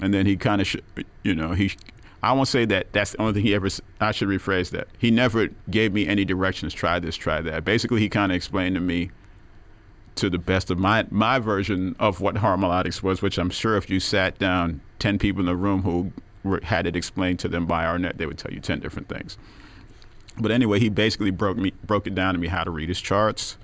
[0.01, 0.75] and then he kind of sh-
[1.23, 1.71] you know he
[2.24, 3.69] i won't say that that's the only thing he ever
[3.99, 4.88] I should rephrase that.
[4.97, 7.63] He never gave me any directions try this try that.
[7.63, 9.11] Basically he kind of explained to me
[10.15, 13.89] to the best of my my version of what harmolodics was which i'm sure if
[13.89, 16.11] you sat down 10 people in the room who
[16.43, 19.38] were, had it explained to them by Ornette, they would tell you 10 different things.
[20.39, 23.01] But anyway, he basically broke me broke it down to me how to read his
[23.01, 23.57] charts,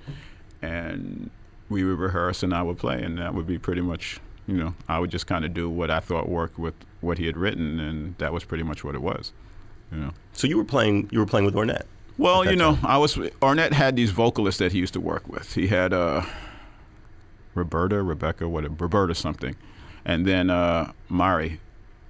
[0.61, 1.29] and
[1.69, 4.73] we would rehearse and I would play, and that would be pretty much you know
[4.87, 7.79] I would just kind of do what I thought worked with what he had written,
[7.79, 9.33] and that was pretty much what it was,
[9.91, 10.11] you know.
[10.33, 11.09] So you were playing.
[11.11, 11.85] You were playing with Ornette.
[12.17, 12.85] Well, you know, time.
[12.85, 15.53] I was Ornette had these vocalists that he used to work with.
[15.53, 16.23] He had uh,
[17.53, 19.55] Roberta, Rebecca, what Roberta something,
[20.05, 21.59] and then uh, Mari.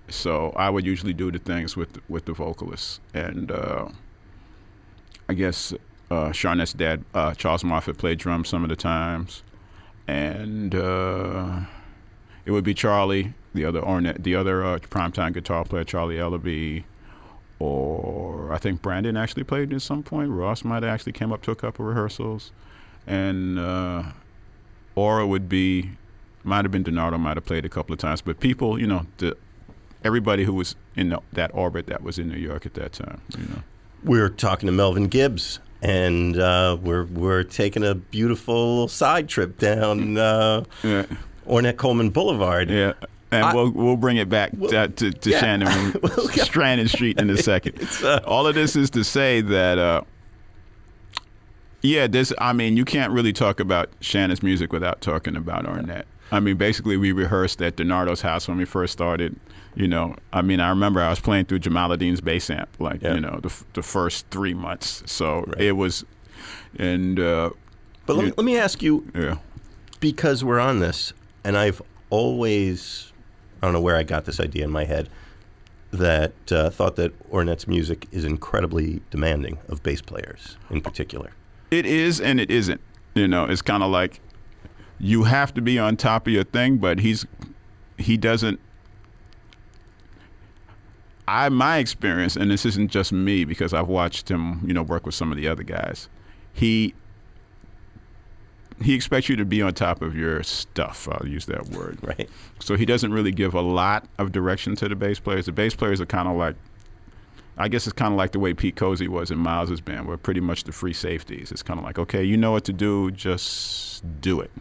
[0.10, 3.90] So I would usually do the things with with the vocalists, and uh,
[5.28, 5.74] I guess
[6.10, 9.44] uh, Charnett's dad, uh, Charles Moffett, played drums some of the times,
[10.08, 11.62] and uh,
[12.48, 16.86] it would be Charlie, the other Ornette, the other uh, primetime guitar player, Charlie Ellerbee,
[17.60, 20.30] or I think Brandon actually played at some point.
[20.30, 22.54] Ross might have actually came up to a couple rehearsals,
[23.06, 24.04] and uh,
[24.96, 25.92] or it would be
[26.46, 28.22] might have been Denardo might have played a couple of times.
[28.22, 29.36] But people, you know, the,
[30.06, 33.20] everybody who was in the, that orbit that was in New York at that time,
[33.38, 33.62] you know.
[34.06, 40.18] We're talking to Melvin Gibbs, and uh, we're we're taking a beautiful side trip down
[40.18, 41.08] uh, Yeah,
[41.48, 42.70] Ornette Coleman Boulevard.
[42.70, 42.94] yeah.
[43.30, 45.40] And I- we'll we'll bring it back to, to, to yeah.
[45.40, 47.76] Shannon We'll Stranded Street in a second.
[48.04, 50.02] Uh, All of this is to say that uh,
[51.82, 56.04] yeah, this I mean you can't really talk about Shannon's music without talking about Ornette.
[56.32, 59.36] I mean basically we rehearsed at Denardo's house when we first started.
[59.76, 63.14] You know, I mean I remember I was playing through Jamaaladeen's bass amp like Yeah.
[63.16, 65.04] you know the the first three months.
[65.06, 65.62] So Right.
[65.62, 66.04] it was,
[66.80, 67.52] and uh,
[68.06, 69.36] But let me, let me ask you, yeah.
[70.00, 71.14] because we're on this,
[71.48, 73.14] and I've always,
[73.62, 75.08] I don't know where I got this idea in my head,
[75.92, 81.32] that uh, thought that Ornette's music is incredibly demanding of bass players in particular.
[81.72, 82.82] It is and it isn't.
[83.16, 84.20] You know, it's kind of like
[85.00, 87.26] you have to be on top of your thing, but he's
[87.98, 88.60] he doesn't.
[91.30, 95.06] I my experience, and this isn't just me because I've watched him, you know, work
[95.06, 96.10] with some of the other guys.
[96.52, 96.94] He
[98.82, 101.08] he expects you to be on top of your stuff.
[101.12, 101.98] I'll use that word.
[102.02, 102.30] Right.
[102.60, 105.48] So he doesn't really give a lot of direction to the bass players.
[105.48, 106.56] The bass players are kind of like,
[107.58, 110.08] I guess it's kind of like the way Pete Cosey was in Miles's band.
[110.08, 111.52] We're pretty much the free safeties.
[111.52, 114.52] It's kind of like, okay, you know what to do, just do it.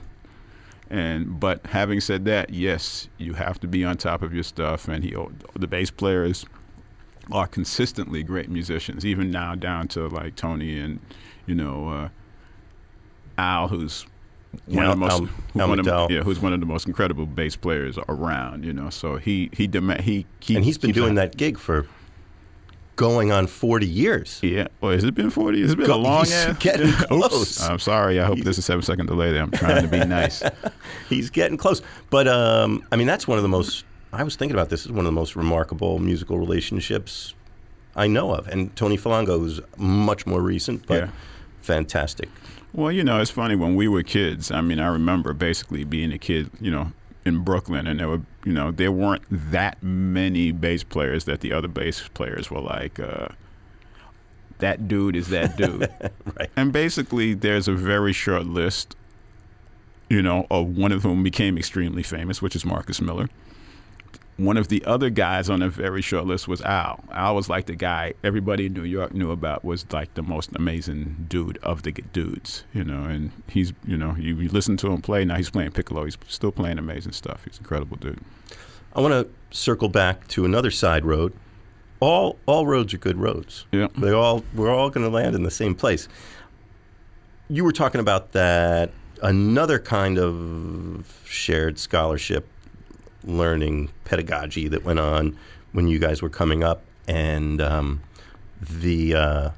[0.89, 4.89] And but having said that, yes, you have to be on top of your stuff.
[4.89, 5.15] And he,
[5.55, 6.47] the bass players
[7.33, 11.01] are consistently great musicians, even now down to like Tony and
[11.45, 12.09] you know uh,
[13.39, 14.07] Al, who's
[14.67, 16.67] one Yeah, of the most Al- who- Al one of, yeah, who's one of the
[16.67, 18.65] most incredible bass players around.
[18.65, 21.59] You know, so he he dema- he, he And he's been keeps doing that gig
[21.59, 21.87] for
[22.97, 24.41] going on 40 years.
[24.43, 25.63] Yeah, well, has it been forty?
[25.63, 26.57] It's been Go- a long he's ass?
[26.59, 27.61] getting close.
[27.61, 28.19] I'm sorry.
[28.21, 29.43] I hope there's a seven second delay there.
[29.43, 30.43] I'm trying to be nice.
[31.09, 31.83] He's getting close.
[32.09, 33.85] But, um, I mean, that's one of the most,
[34.15, 37.35] I was thinking about this, this is one of the most remarkable musical relationships
[37.95, 38.49] I know of.
[38.49, 41.09] And Tony Falanga is much more recent, but Yeah.
[41.61, 42.31] fantastic.
[42.73, 44.51] Well, you know, it's funny when we were kids.
[44.51, 46.93] I mean, I remember basically being a kid, you know,
[47.25, 51.53] in Brooklyn, and there were, you know, there weren't that many bass players that the
[51.53, 53.29] other bass players were like, uh,
[54.59, 55.91] that dude is that dude.
[56.39, 56.51] Right.
[56.57, 58.95] And basically, there's a very short list,
[60.11, 63.29] you know, of one of whom became extremely famous, which is Marcus Miller.
[64.37, 67.03] One of the other guys on a very short list was Al.
[67.11, 69.65] Al was like the guy everybody in New York knew about.
[69.65, 73.05] Was like the most amazing dude of the dudes, you know.
[73.05, 75.25] And he's, you know, you, you listen to him play.
[75.25, 76.05] Now he's playing piccolo.
[76.05, 77.45] He's still playing amazing stuff.
[77.45, 78.21] He's an incredible dude.
[78.95, 81.33] I want to circle back to another side road.
[82.01, 83.65] All all roads are good roads.
[83.73, 83.89] Yeah.
[83.97, 86.09] They all we're all going to land in the same place.
[87.49, 88.91] You were talking about that
[89.23, 92.47] another kind of shared scholarship
[93.27, 95.37] learning pedagogy that went on
[95.73, 98.03] when you guys were coming up, and um,
[98.61, 99.51] the uh,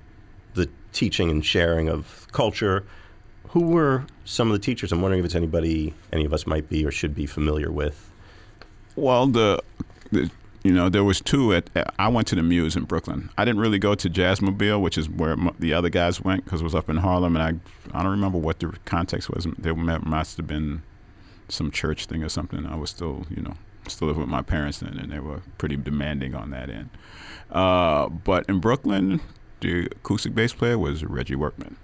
[0.55, 2.85] the teaching and sharing of culture.
[3.51, 4.93] Who were some of the teachers?
[4.93, 8.11] I'm wondering if it's anybody any of us might be or should be familiar with.
[8.95, 9.63] Well, the,
[10.11, 10.31] the
[10.65, 13.31] you know there was two at, I went to the Muse in Brooklyn.
[13.39, 16.65] I didn't really go to Jazzmobile, which is where the other guys went because it
[16.65, 19.47] was up in Harlem, and I I don't remember what the context was.
[19.57, 20.83] There must have been
[21.49, 22.67] some church thing or something.
[22.67, 23.55] I was still you know
[23.87, 26.91] still living with my parents then, and they were pretty demanding on that end.
[27.51, 29.21] Uh, but in Brooklyn,
[29.61, 31.77] the acoustic bass player was Reggie Workman.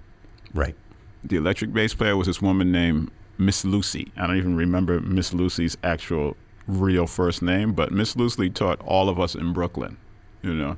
[0.53, 0.75] Right.
[1.23, 4.13] The electric bass player was this woman named Miss Lucy.
[4.17, 6.37] I don't even remember Miss Lucy's actual
[6.67, 9.97] real first name, but Miss Lucy taught all of us in Brooklyn,
[10.43, 10.77] you know.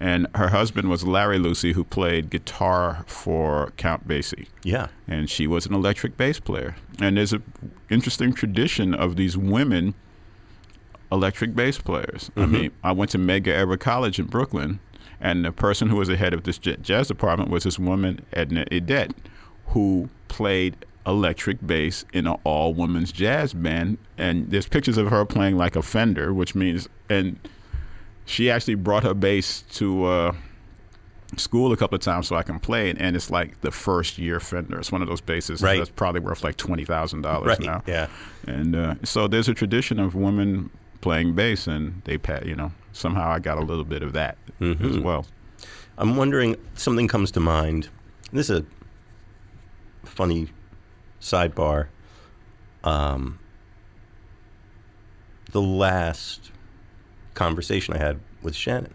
[0.00, 4.48] And her husband was Larry Lucy, who played guitar for Count Basie.
[4.64, 4.88] Yeah.
[5.06, 6.74] And she was an electric bass player.
[7.00, 7.42] And there's an
[7.88, 9.94] interesting tradition of these women
[11.12, 12.30] electric bass players.
[12.36, 12.52] I mm-hmm.
[12.52, 14.80] mean, I went to Medgar Evers College in Brooklyn,
[15.20, 18.24] and the person who was the head of this j- jazz department was this woman,
[18.32, 19.12] Edna Edet,
[19.68, 20.74] who played
[21.06, 23.98] electric bass in an all women's jazz band.
[24.16, 27.38] And there's pictures of her playing like a Fender, which means, and
[28.24, 30.32] she actually brought her bass to uh,
[31.36, 32.96] school a couple of times so I can play it.
[33.00, 34.78] And it's like the first year Fender.
[34.78, 35.78] It's one of those basses Right.
[35.78, 37.60] that's probably worth like $20,000 Right.
[37.60, 37.82] now.
[37.86, 38.08] Yeah.
[38.46, 40.70] And uh, so there's a tradition of women
[41.00, 44.38] playing bass, and they, pa- you know, somehow I got a little bit of that
[44.60, 45.26] as well.
[45.98, 47.88] I'm wondering, something comes to mind.
[48.32, 50.48] This is a funny
[51.20, 51.88] sidebar.
[52.84, 53.38] Um,
[55.50, 56.50] the last
[57.34, 58.94] conversation I had with Shannon,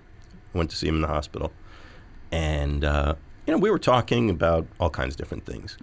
[0.53, 1.51] I went to see him in the hospital.
[2.31, 3.15] And, uh,
[3.45, 5.77] you know, we were talking about all kinds of different things.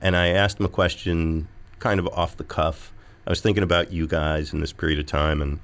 [0.00, 1.48] And I asked him a question
[1.78, 2.92] kind of off the cuff.
[3.26, 5.60] I was thinking about you guys in this period of time, and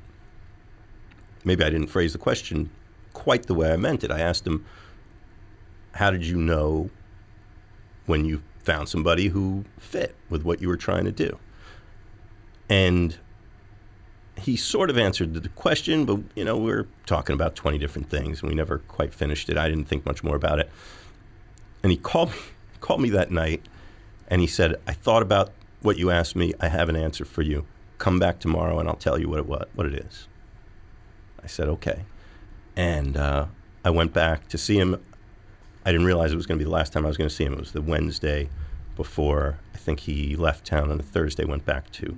[1.44, 2.70] maybe I didn't phrase the question
[3.12, 4.10] quite the way I meant it.
[4.10, 4.64] I asked him,
[5.92, 6.90] How did you know
[8.04, 11.38] when you found somebody who fit with what you were trying to do?
[12.68, 13.16] And
[14.38, 18.10] he sort of answered the question, but you know, we are talking about 20 different
[18.10, 19.56] things and we never quite finished it.
[19.56, 20.70] I didn't think much more about it.
[21.82, 22.36] And he called me,
[22.80, 23.62] called me that night
[24.28, 26.52] and he said, I thought about what you asked me.
[26.60, 27.64] I have an answer for you.
[27.98, 30.28] Come back tomorrow and I'll tell you what it, what, what it is.
[31.42, 32.04] I said, okay.
[32.74, 33.46] And uh,
[33.84, 35.02] I went back to see him.
[35.84, 37.34] I didn't realize it was going to be the last time I was going to
[37.34, 37.54] see him.
[37.54, 38.48] It was the Wednesday
[38.96, 42.16] before I think he left town on a Thursday, went back to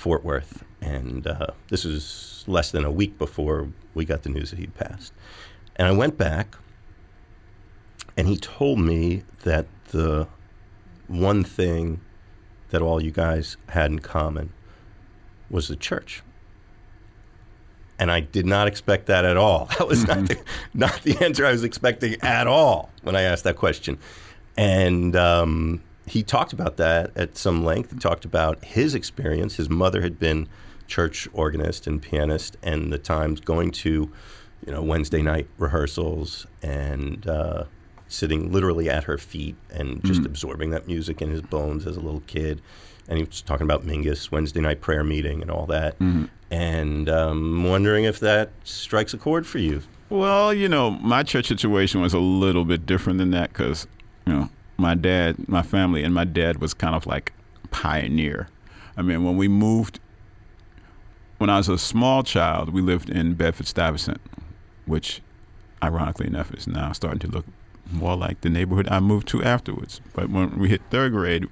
[0.00, 0.64] Fort Worth.
[0.80, 4.74] And uh, this was less than a week before we got the news that he'd
[4.74, 5.12] passed.
[5.76, 6.56] And I went back,
[8.16, 10.26] and he told me that the
[11.06, 12.00] one thing
[12.70, 14.54] that all you guys had in common
[15.50, 16.22] was the church.
[17.98, 19.68] And I did not expect that at all.
[19.78, 20.40] That was not the,
[20.72, 23.98] not the answer I was expecting at all when I asked that question.
[24.56, 27.92] And um, he talked about that at some length.
[27.92, 29.56] He talked about his experience.
[29.56, 30.48] His mother had been
[30.86, 34.10] church organist and pianist, and the times going to,
[34.66, 37.64] you know, Wednesday night rehearsals and uh,
[38.08, 42.00] sitting literally at her feet and just absorbing that music in his bones as a
[42.00, 42.60] little kid.
[43.08, 45.96] And he was talking about Mingus, Wednesday night prayer meeting, and all that.
[46.50, 49.82] And um, wondering if that strikes a chord for you.
[50.08, 53.86] Well, you know, my church situation was a little bit different than that because,
[54.26, 54.48] you know,
[54.80, 57.32] my dad, my family, and my dad was kind of like
[57.70, 58.48] pioneer.
[58.96, 60.00] I mean, when we moved,
[61.38, 64.20] when I was a small child, we lived in Bedford Stuyvesant,
[64.86, 65.22] which,
[65.82, 67.46] ironically enough, is now starting to look
[67.90, 70.00] more like the neighborhood I moved to afterwards.
[70.14, 71.48] But when we hit third grade,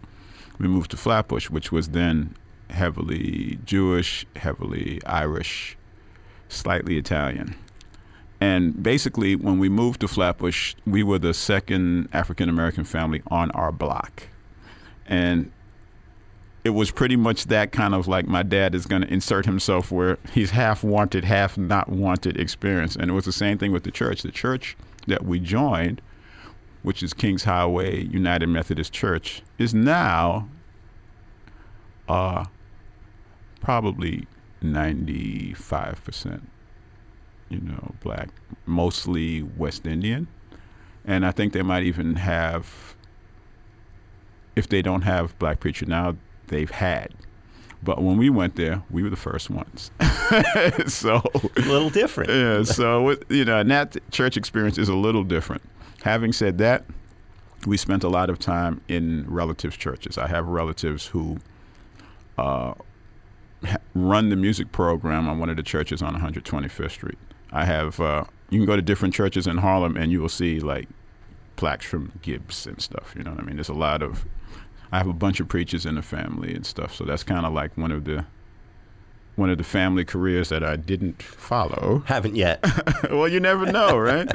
[0.59, 2.35] we moved to Flatbush, which was then
[2.71, 5.77] heavily Jewish, heavily Irish,
[6.49, 7.55] slightly Italian.
[8.41, 13.51] And basically, when we moved to Flatbush, we were the second African American family on
[13.51, 14.29] our block.
[15.07, 15.51] And
[16.65, 19.91] it was pretty much that kind of like my dad is going to insert himself
[19.91, 22.95] where he's half wanted, half not wanted experience.
[22.95, 24.23] And it was the same thing with the church.
[24.23, 24.77] The church
[25.07, 26.03] that we joined,
[26.83, 30.49] which is Kings Highway United Methodist Church, is now
[32.09, 32.45] uh,
[33.61, 34.27] probably
[34.61, 36.49] ninety-five percent,
[37.49, 38.29] you know, black,
[38.67, 40.27] mostly West Indian,
[41.05, 42.95] and I think they might even have,
[44.57, 46.17] if they don't have black preacher now,
[46.49, 47.13] they've had.
[47.83, 49.91] But when we went there, we were the first ones.
[50.89, 51.23] so
[51.57, 52.29] A little different.
[52.31, 55.63] yeah, so you know, and that church experience is a little different.
[56.03, 56.85] Having said that,
[57.67, 60.19] we spent a lot of time in relatives' churches.
[60.19, 61.39] I have relatives who
[62.37, 62.75] uh,
[63.95, 67.19] run the music program on one of the churches on 125th Street.
[67.53, 67.99] I have.
[68.01, 70.89] Uh, you can go to different churches in Harlem, and you will see like
[71.57, 73.15] plaques from Gibbs and stuff.
[73.17, 73.57] You know what I mean?
[73.57, 74.25] There's a lot of.
[74.91, 77.53] I have a bunch of preachers in the family and stuff, so that's kind of
[77.53, 78.25] like one of the
[79.37, 82.03] one of the family careers that I didn't follow.
[82.07, 82.65] Haven't yet.
[83.11, 84.29] well, you never know, right?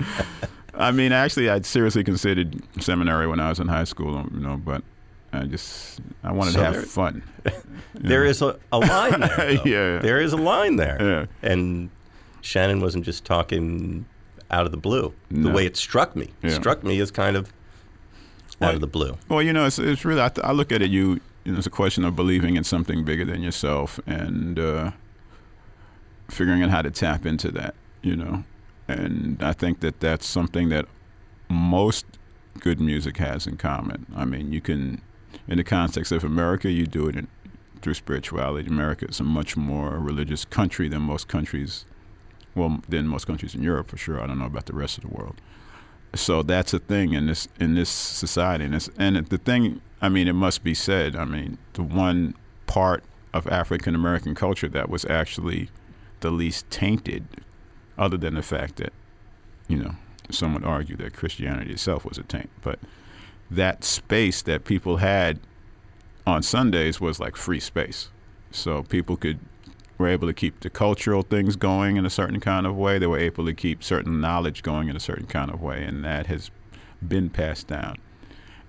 [0.76, 4.56] I mean, actually, I'd seriously considered seminary when I was in high school, you know,
[4.58, 4.84] but
[5.34, 7.24] I just I wanted So to have there- fun.
[7.96, 9.52] There is a, a line there.
[9.66, 10.00] Yeah.
[10.00, 10.98] There is a line there.
[11.00, 11.26] Yeah.
[11.50, 11.90] And
[12.44, 14.06] Shannon wasn't just talking
[14.52, 15.14] out of the blue.
[15.32, 16.26] The way it struck me.
[16.44, 16.54] It Yeah.
[16.56, 17.54] struck me as kind of out
[18.60, 19.18] Well, of the blue.
[19.30, 20.92] Well, you know, it's, it's really I, th- I look at it.
[20.92, 24.92] You, you know, it's a question of believing in something bigger than yourself and uh,
[26.30, 27.76] figuring out how to tap into that.
[28.02, 28.44] You know,
[28.90, 30.86] and I think that that's something that
[31.50, 32.06] most
[32.60, 34.06] good music has in common.
[34.16, 35.02] I mean, you can,
[35.48, 37.28] in the context of America, you do it in,
[37.82, 38.68] through spirituality.
[38.68, 41.86] America is a much more religious country than most countries.
[42.56, 44.22] Well, than most countries in Europe, for sure.
[44.22, 45.36] I don't know about the rest of the world.
[46.16, 48.66] So that's a thing in this in this society.
[48.66, 52.36] And, and the thing i mean it must be said i mean the one
[52.68, 55.70] part of african american culture that was actually
[56.20, 57.26] the least tainted
[57.98, 58.92] other than the fact that
[59.68, 59.96] you know
[60.30, 62.50] some would argue that christianity itself was a taint.
[62.62, 62.80] But
[63.50, 65.40] that space that people had
[66.26, 68.10] on sundays was like free space.
[68.52, 69.40] So people could
[69.98, 73.00] were able to keep the cultural things going in a certain kind of way.
[73.00, 76.04] They were able to keep certain knowledge going in a certain kind of way, and
[76.04, 76.52] that has
[77.08, 77.98] been passed down.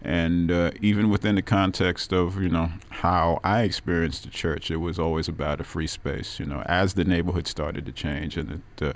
[0.02, 4.76] And uh, even within the context of you know how I experienced the church, it
[4.76, 6.38] was always about a free space.
[6.38, 8.94] You know, as the neighborhood started to change and the the,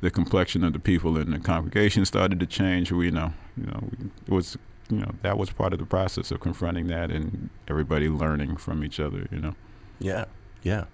[0.00, 3.66] the complexion of the people in the congregation started to change, we you know you
[3.66, 3.90] know
[4.26, 4.56] it was
[4.88, 8.82] you know that was part of the process of confronting that and everybody learning from
[8.82, 9.28] each other.
[9.30, 9.54] You know.
[9.98, 10.24] Yeah,
[10.62, 10.84] yeah.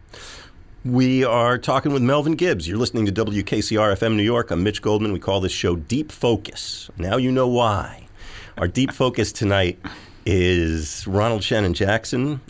[0.84, 2.68] We are talking with Melvin Gibbs.
[2.68, 4.50] You're listening to WKCR FM New York.
[4.50, 5.12] I'm Mitch Goldman.
[5.12, 6.90] We call this show Deep Focus.
[6.96, 8.06] Now you know why.
[8.56, 9.78] Our deep focus tonight
[10.24, 12.40] is Ronald Shannon Jackson,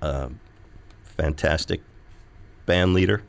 [0.00, 0.30] a
[1.02, 1.80] fantastic
[2.66, 3.22] band leader,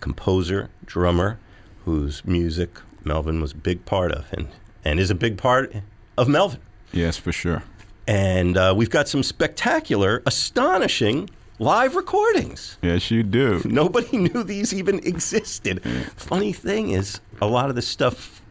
[0.00, 1.38] composer, drummer,
[1.84, 4.48] whose music Melvin was a big part of and,
[4.84, 5.72] and is a big part
[6.18, 6.60] of Melvin.
[6.92, 7.62] Yes, for sure.
[8.06, 12.78] And uh, we've got some spectacular, astonishing live recordings.
[12.82, 13.62] Yes, you do.
[13.64, 15.82] Nobody knew these even existed.
[16.16, 18.42] Funny thing is, a lot of this stuff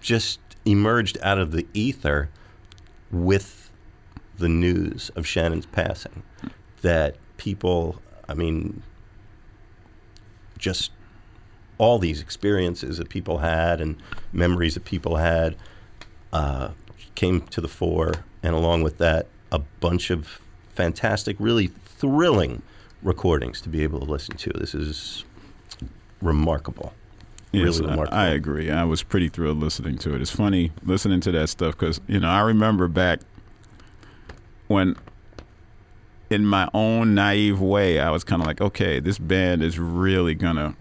[0.00, 2.28] just emerged out of the ether
[3.10, 3.70] with
[4.38, 6.22] the news of Shannon's passing.
[6.82, 8.82] That people, I mean,
[10.58, 10.90] just
[11.78, 13.96] all these experiences that people had and
[14.32, 15.56] memories that people had
[16.32, 16.70] uh,
[17.14, 20.40] came to the fore, and along with that, a bunch of
[20.76, 22.62] fantastic, really thrilling
[23.02, 24.50] recordings to be able to listen to.
[24.50, 25.24] This is
[26.20, 26.92] remarkable.
[27.52, 28.18] Yes, really I- remarkable.
[28.18, 28.70] I, agree.
[28.70, 30.20] I was pretty thrilled listening to it.
[30.20, 33.20] It's funny listening to that stuff because you know I remember back
[34.68, 34.96] when,
[36.28, 40.34] in my own naive way, I was kind of like, okay, this band is really
[40.34, 40.74] gonna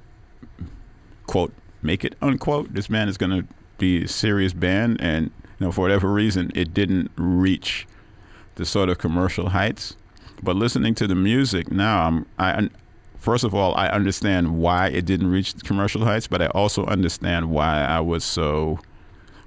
[1.27, 2.73] quote make it unquote.
[2.73, 3.45] This band is gonna
[3.77, 5.25] be a serious band, and
[5.59, 7.87] you know for whatever reason, it didn't reach
[8.55, 9.95] the sort of commercial heights.
[10.43, 12.69] But listening to the music now, I'm I
[13.19, 17.49] first of all, I understand why it didn't reach commercial heights, but I also understand
[17.49, 18.79] why I was so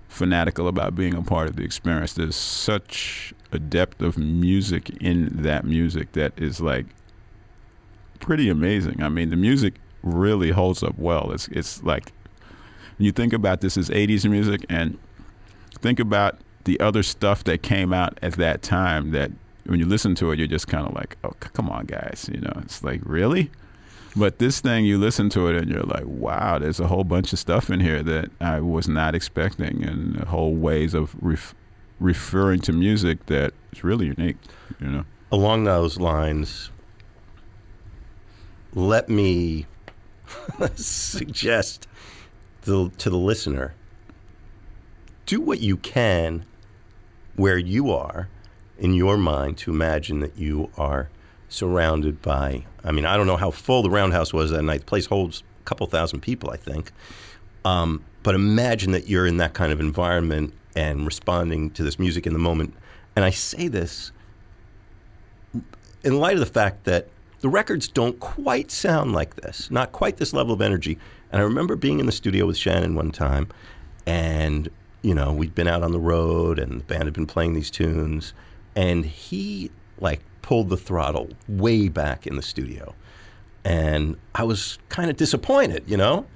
[0.08, 2.14] fanatical about being a part of the experience.
[2.14, 6.86] There's such a depth of music in that music that is like
[8.20, 9.02] pretty amazing.
[9.02, 11.30] I mean, the music really holds up well.
[11.32, 12.12] It's it's like
[12.98, 14.98] you think about this as 80s music and
[15.80, 16.38] think about
[16.68, 19.30] the other stuff that came out at that time that
[19.64, 22.28] when you listen to it, you're just kind of like, oh, c- come on, guys.
[22.32, 23.50] You know, it's like, really?
[24.14, 27.32] But this thing, you listen to it and you're like, wow, there's a whole bunch
[27.32, 31.54] of stuff in here that I was not expecting, and whole ways of ref-
[32.00, 34.36] referring to music that is really unique.
[34.80, 36.70] You know, Along those lines,
[38.74, 39.66] let me
[40.74, 41.86] suggest
[42.64, 43.74] to the listener
[45.26, 46.44] do what you can
[47.38, 48.28] where you are
[48.78, 51.08] in your mind to imagine that you are
[51.48, 52.64] surrounded by.
[52.84, 54.80] I mean, I don't know how full the Roundhouse was that night.
[54.80, 56.92] The place holds a couple thousand people, I think.
[57.64, 62.26] Um, but imagine that you're in that kind of environment and responding to this music
[62.26, 62.74] in the moment.
[63.14, 64.10] And I say this
[66.02, 67.08] in light of the fact that
[67.40, 70.98] the records don't quite sound like this, not quite this level of energy.
[71.30, 73.48] And I remember being in the studio with Shannon one time,
[74.06, 74.68] and
[75.02, 77.70] you know we'd been out on the road, and the band had been playing these
[77.70, 78.32] tunes,
[78.74, 82.94] and he like pulled the throttle way back in the studio,
[83.64, 86.26] and I was kind of disappointed, you know.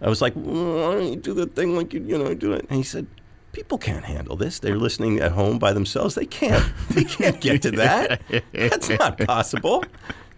[0.00, 2.66] I was like, "Why don't you do the thing like you, you know, do it?"
[2.68, 3.06] And he said,
[3.52, 4.58] "People can't handle this.
[4.58, 6.14] They're listening at home by themselves.
[6.14, 6.64] They can't.
[6.90, 8.20] They can't get to that.
[8.52, 9.84] That's not possible.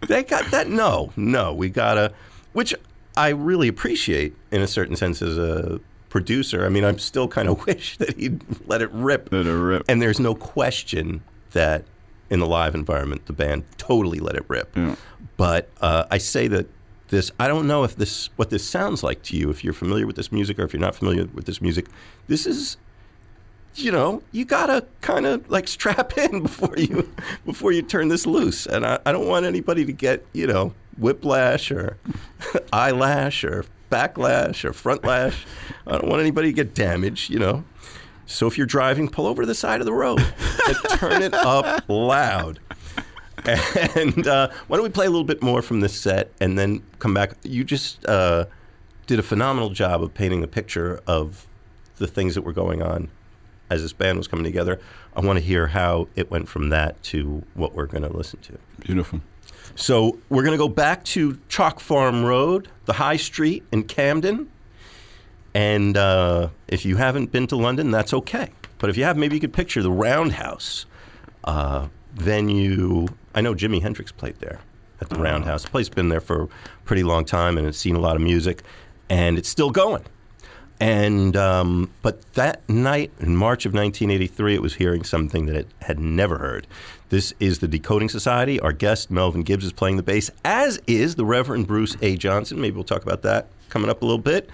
[0.07, 0.69] They got that.
[0.69, 1.55] No, no.
[1.55, 2.13] We gotta."
[2.53, 2.75] Which
[3.17, 5.81] I really appreciate in a certain sense as a
[6.15, 6.65] producer.
[6.65, 9.33] I mean, I'm still kind of wish that he'd let it rip.
[9.33, 9.83] Let it rip.
[9.89, 11.83] And there's no question that
[12.31, 14.77] in the live environment, the band totally let it rip.
[14.77, 14.95] Yeah.
[15.37, 16.69] But uh, I say that
[17.09, 20.07] this, I don't know if this, what this sounds like to you, if you're familiar
[20.07, 21.87] with this music or if you're not familiar with this music.
[22.29, 22.77] This is,
[23.75, 27.13] you know, you gotta kind of like strap in before you,
[27.45, 28.67] before you turn this loose.
[28.67, 31.97] And I, I don't want anybody to get, you know, whiplash or
[32.73, 35.47] eyelash or backlash or front lash.
[35.87, 37.65] I don't want anybody to get damaged, you know.
[38.27, 40.21] So if you're driving, pull over to the side of the road
[40.67, 42.59] and turn it up loud.
[43.95, 46.83] And uh, why don't we play a little bit more from this set and then
[46.99, 47.33] come back?
[47.43, 48.47] You just uh,
[49.07, 51.47] did a phenomenal job of painting the picture of
[51.97, 53.11] the things that were going on
[53.71, 54.81] as this band was coming together.
[55.15, 58.41] I want to hear how it went from that to what we're going to listen
[58.41, 58.59] to.
[58.81, 59.21] Beautiful.
[59.75, 64.51] So we're going to go back to Chalk Farm Road, the High Street in Camden.
[65.55, 68.51] And uh, if you haven't been to London, that's okay.
[68.79, 70.87] But if you have, maybe you could picture the Roundhouse
[71.45, 73.07] uh, venue.
[73.35, 74.61] I know Jimi Hendrix played there
[75.01, 75.63] at the Roundhouse.
[75.63, 76.49] The place has been there for a
[76.85, 78.63] pretty long time, and it's seen a lot of music,
[79.09, 80.05] and it's still going.
[80.81, 85.69] And um, but that night in March of 1983, it was hearing something that it
[85.83, 86.67] had never heard.
[87.11, 88.59] This is the Decoding Society.
[88.61, 92.17] Our guest Melvin Gibbs is playing the bass, as is the Reverend Bruce A.
[92.17, 92.61] Johnson.
[92.61, 94.49] Maybe we'll talk about that coming up a little bit.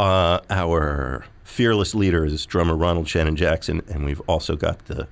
[0.00, 5.06] Uh, our fearless leader is drummer Ronald Shannon Jackson, and we've also got the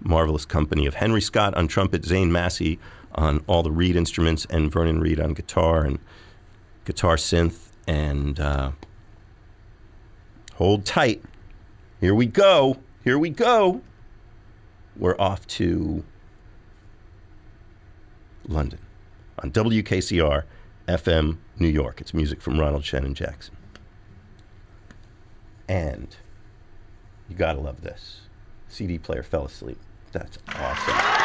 [0.00, 2.80] marvelous company of Henry Scott on trumpet, Zane Massey
[3.14, 6.00] on all the reed instruments, and Vernon Reid on guitar and
[6.84, 7.68] guitar synth.
[7.86, 8.72] And uh,
[10.54, 11.22] hold tight.
[12.00, 12.78] Here we go.
[13.04, 13.82] Here we go.
[14.96, 16.02] We're off to
[18.48, 18.80] London
[19.38, 20.44] on WKCR
[20.88, 22.00] FM New York.
[22.00, 23.56] It's music from Ronald Shannon Jackson.
[25.68, 26.14] And
[27.28, 28.22] you gotta love this.
[28.68, 29.78] CD player fell asleep.
[30.12, 31.23] That's awesome.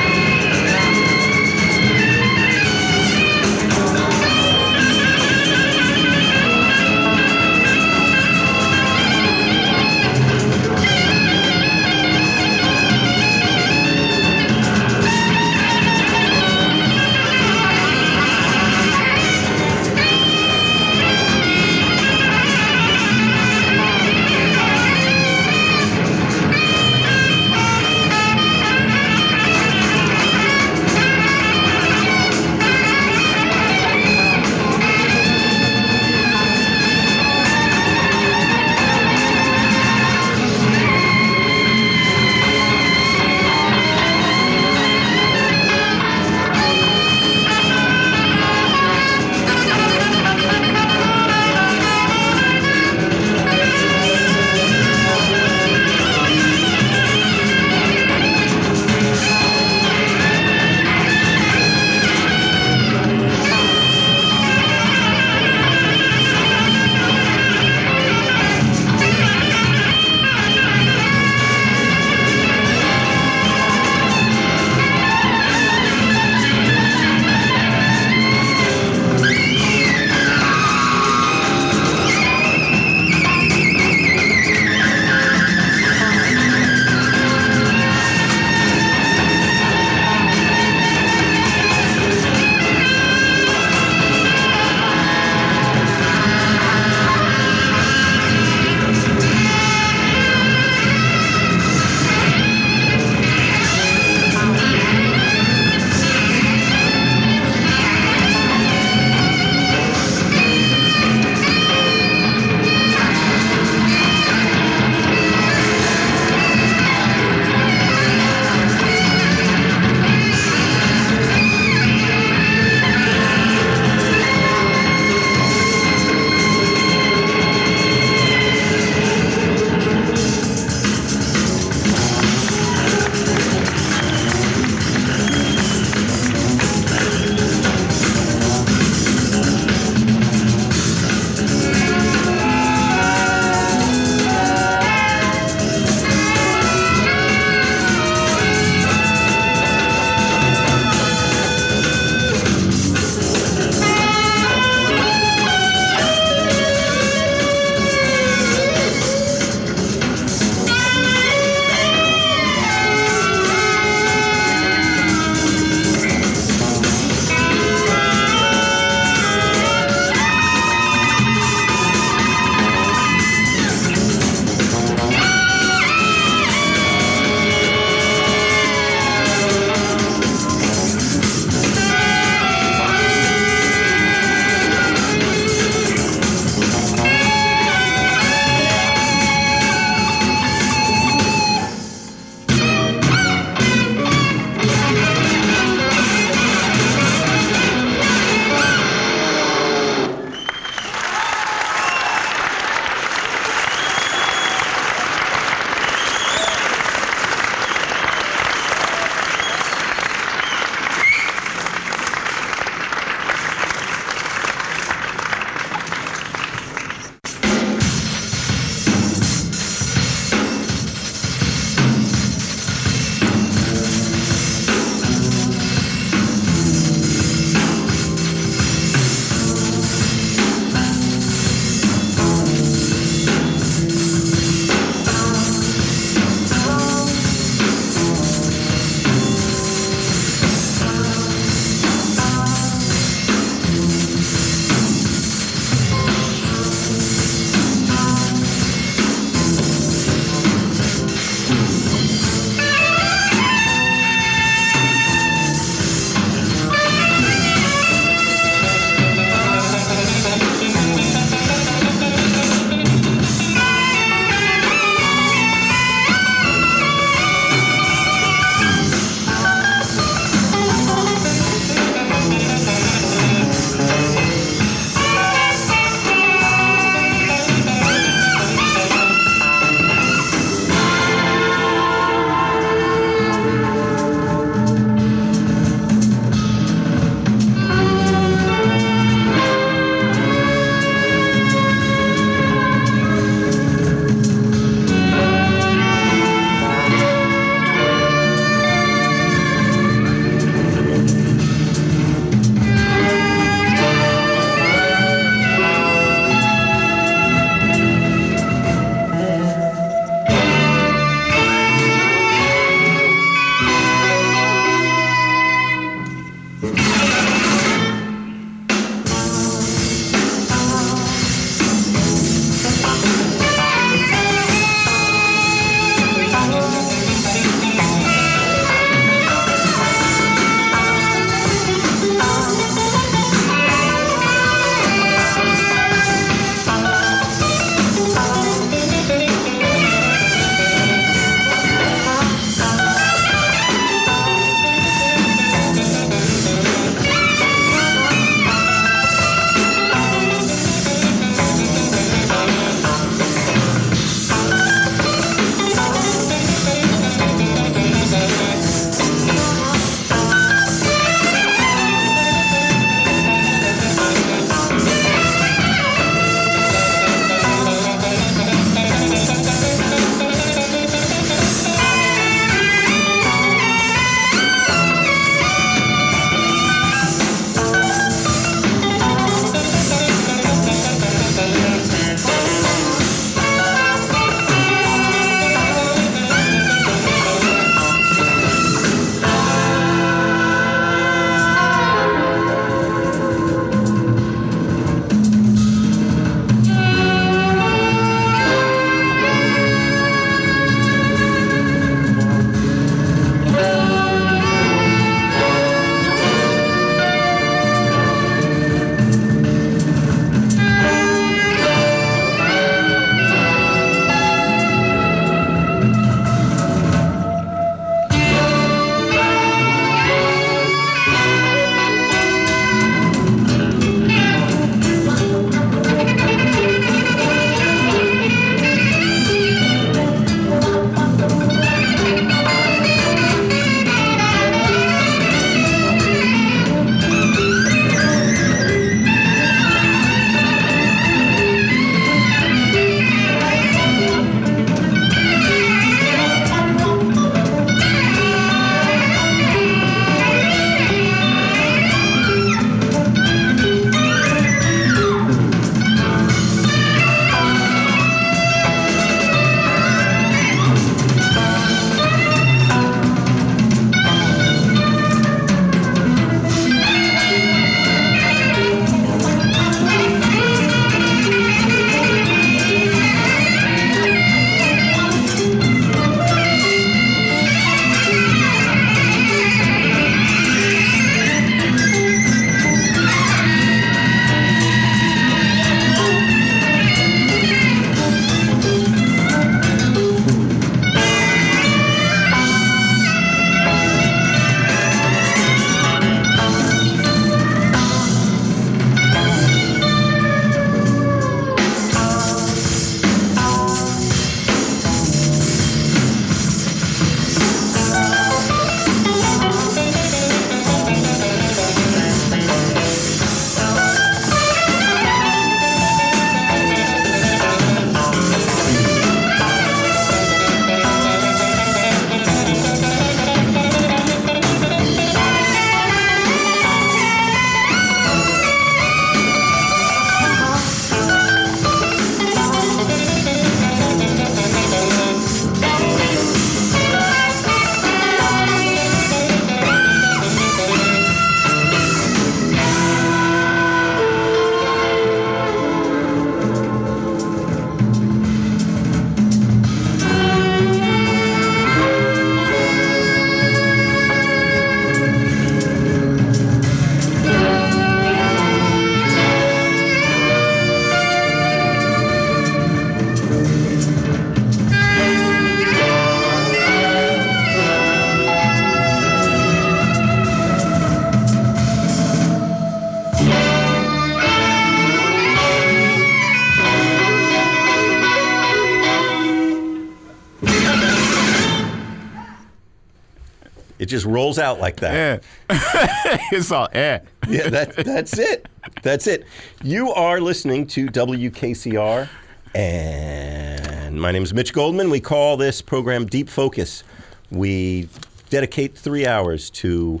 [583.90, 585.22] Just rolls out like that.
[585.50, 586.18] Yeah.
[586.32, 587.00] it's all eh.
[587.28, 588.48] yeah, that, that's it.
[588.82, 589.26] That's it.
[589.62, 592.08] You are listening to WKCR,
[592.54, 594.88] and my name is Mitch Goldman.
[594.88, 596.84] We call this program Deep Focus.
[597.30, 597.88] We
[598.30, 600.00] dedicate three hours to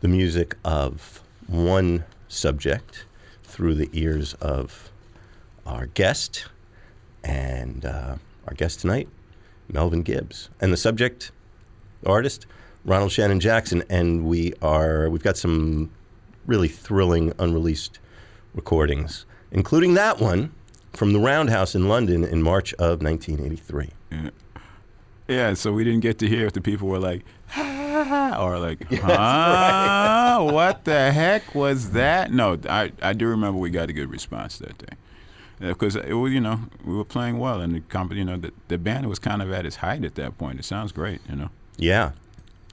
[0.00, 3.04] the music of one subject
[3.42, 4.90] through the ears of
[5.66, 6.46] our guest,
[7.24, 8.16] and uh,
[8.46, 9.08] our guest tonight,
[9.68, 11.32] Melvin Gibbs, and the subject,
[12.04, 12.46] artist,
[12.86, 15.90] Ronald Shannon Jackson, and we are we've got some
[16.46, 17.98] really thrilling unreleased
[18.54, 20.52] recordings, including that one
[20.92, 23.90] from the Roundhouse in London in March of 1983.
[24.12, 24.30] Yeah,
[25.26, 27.24] yeah so we didn't get to hear if the people were like,
[27.56, 30.46] or like, huh?
[30.52, 32.30] What the heck was that?
[32.30, 34.96] No, I, I do remember we got a good response that day.
[35.58, 38.52] Because it was, you know, we were playing well, and the company, you know, the,
[38.68, 40.60] the band was kind of at its height at that point.
[40.60, 41.50] It sounds great, you know.
[41.78, 42.12] Yeah,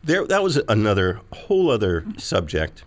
[0.03, 2.83] there that was another whole other subject.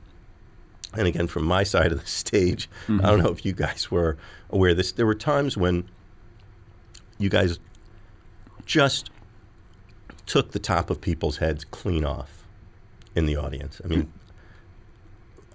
[0.94, 4.16] And again, from my side of the stage, I don't know if you guys were
[4.51, 4.93] aware of this.
[4.93, 5.88] There were times when
[7.18, 7.59] you guys
[8.64, 9.10] just
[10.24, 12.44] took the top of people's heads clean off
[13.14, 13.80] in the audience.
[13.84, 14.12] I mean,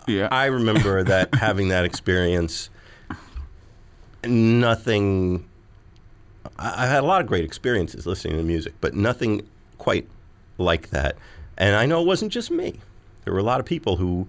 [0.07, 0.27] Yeah.
[0.31, 2.69] I remember that having that experience.
[4.23, 5.47] Nothing.
[6.59, 9.41] I, I had a lot of great experiences listening to music, but nothing
[9.77, 10.07] quite
[10.57, 11.15] like that.
[11.61, 12.79] And I know it wasn't just me.
[13.23, 14.27] There were a lot of people who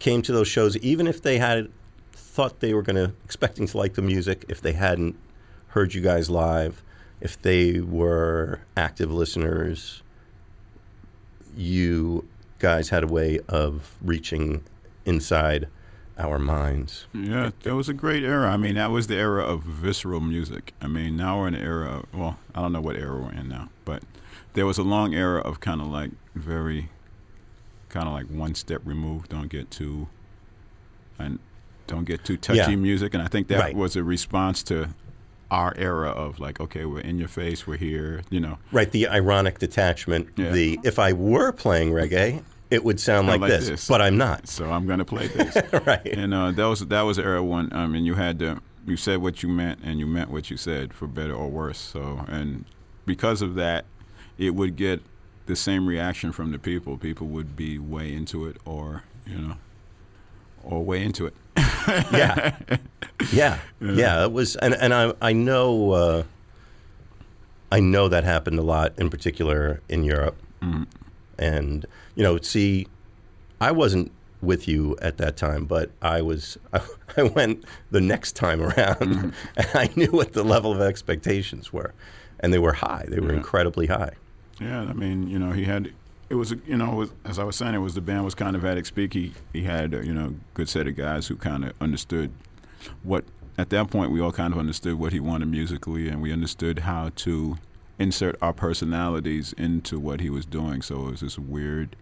[0.00, 1.70] came to those shows, even if they had
[2.12, 5.16] thought they were going to expecting to like the music, if they hadn't
[5.68, 6.82] heard you guys live,
[7.20, 10.02] if they were active listeners,
[11.56, 12.26] you
[12.58, 14.64] guys had a way of reaching
[15.04, 15.68] inside
[16.18, 17.06] our minds.
[17.14, 18.50] Yeah, that was a great era.
[18.50, 20.74] I mean, that was the era of visceral music.
[20.80, 23.32] I mean, now we're in an era of, well, I don't know what era we're
[23.32, 24.02] in now, but
[24.54, 26.88] there was a long era of kind of like very,
[27.88, 29.30] kind of like one step removed.
[29.30, 30.08] Don't get too,
[31.18, 31.38] and
[31.86, 32.76] don't get too touchy Yeah.
[32.76, 33.14] music.
[33.14, 33.76] And I think that Right.
[33.76, 34.88] was a response to
[35.50, 38.58] our era of like, okay, we're in your face, we're here, you know.
[38.72, 40.28] Right, the ironic detachment.
[40.36, 40.50] Yeah.
[40.50, 43.86] The if I were playing reggae, it would sound like, like this, this.
[43.88, 44.48] but I'm not.
[44.48, 45.56] So I'm gonna play this.
[45.86, 46.06] right.
[46.06, 48.96] And uh, that was that was the era when I mean you had to you
[48.96, 51.78] said what you meant and you meant what you said for better or worse.
[51.78, 52.64] So and
[53.06, 53.84] because of that,
[54.38, 55.00] it would get
[55.46, 56.96] the same reaction from the people.
[56.96, 59.54] People would be way into it or you know
[60.62, 61.34] or way into it.
[62.12, 62.56] yeah,
[63.32, 64.24] yeah, yeah.
[64.24, 66.22] It was, and and I I know uh,
[67.70, 70.36] I know that happened a lot, in particular in Europe,
[71.38, 72.86] and you know, see,
[73.60, 76.58] I wasn't with you at that time, but I was.
[76.72, 76.80] I,
[77.16, 79.32] I went the next time around, and
[79.74, 81.92] I knew what the level of expectations were,
[82.40, 83.04] and they were high.
[83.08, 83.36] They were Yeah.
[83.38, 84.14] incredibly high.
[84.64, 85.92] Yeah, I mean, you know, he had
[86.30, 88.64] it was you know, as I was saying, it was the band was kind of
[88.64, 89.12] at its peak.
[89.12, 92.32] He he had a, you know good set of guys who kind of understood
[93.02, 93.24] what
[93.58, 96.80] at that point we all kind of understood what he wanted musically, and we understood
[96.80, 97.56] how to
[97.98, 100.82] insert our personalities into what he was doing.
[100.82, 101.94] So it was this weird.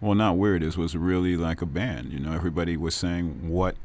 [0.00, 0.62] Well, not weird.
[0.62, 2.12] It was really like a band.
[2.12, 3.76] You know, everybody was saying what.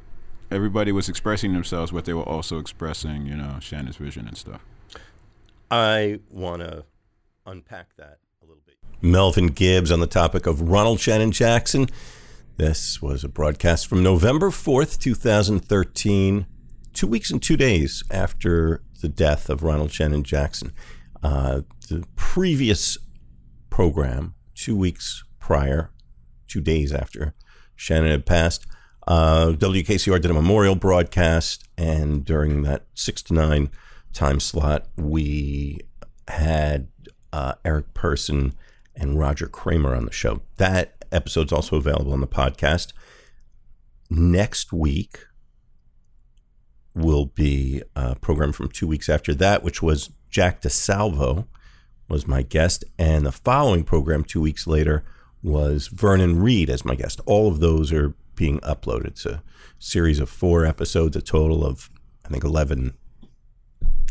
[0.49, 4.59] Everybody was expressing themselves, but they were also expressing, you know, Shannon's vision and stuff.
[5.69, 6.84] I want to
[7.45, 8.76] unpack that a little bit.
[9.01, 11.88] Melvin Gibbs on the topic of Ronald Shannon Jackson.
[12.57, 16.45] This was a broadcast from November 4th, 2013,
[16.93, 20.72] two weeks and two days after the death of Ronald Shannon Jackson.
[21.23, 22.97] Uh, the previous
[23.69, 25.91] program, two weeks prior,
[26.47, 27.34] two days after
[27.76, 28.65] Shannon had passed,
[29.07, 33.72] uh, WKCR did a memorial broadcast, and during that six to nine
[34.13, 35.80] time slot, we
[36.27, 36.89] had
[37.34, 38.53] uh, Eric Person
[38.95, 40.41] and Roger Kramer on the show.
[40.58, 42.94] That episode's also available on the podcast.
[44.10, 45.26] Next week
[46.94, 51.48] will be a program from two weeks after that, which was Jack DeSalvo
[52.10, 55.03] was my guest, and the following program two weeks later
[55.41, 57.22] was Vernon Reid as my guest.
[57.26, 59.08] All of those are being uploaded.
[59.08, 59.41] It's a
[59.80, 61.90] series of four episodes, a total of
[62.26, 62.95] I think eleven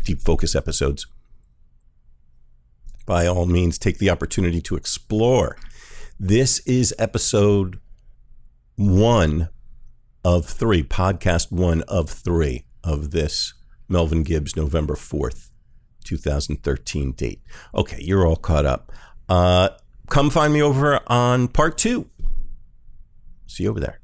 [0.03, 1.05] deep focus episodes.
[3.11, 5.57] By all means, take the opportunity to explore.
[6.17, 7.81] This is episode
[8.77, 9.49] one
[10.23, 13.53] of three, podcast one of three of this
[13.89, 15.49] Melvin Gibbs November 4th,
[16.05, 17.41] 2013 date.
[17.75, 18.93] Okay, you're all caught up.
[19.27, 19.71] Uh,
[20.07, 22.09] come find me over on part two.
[23.45, 24.00] See you over there.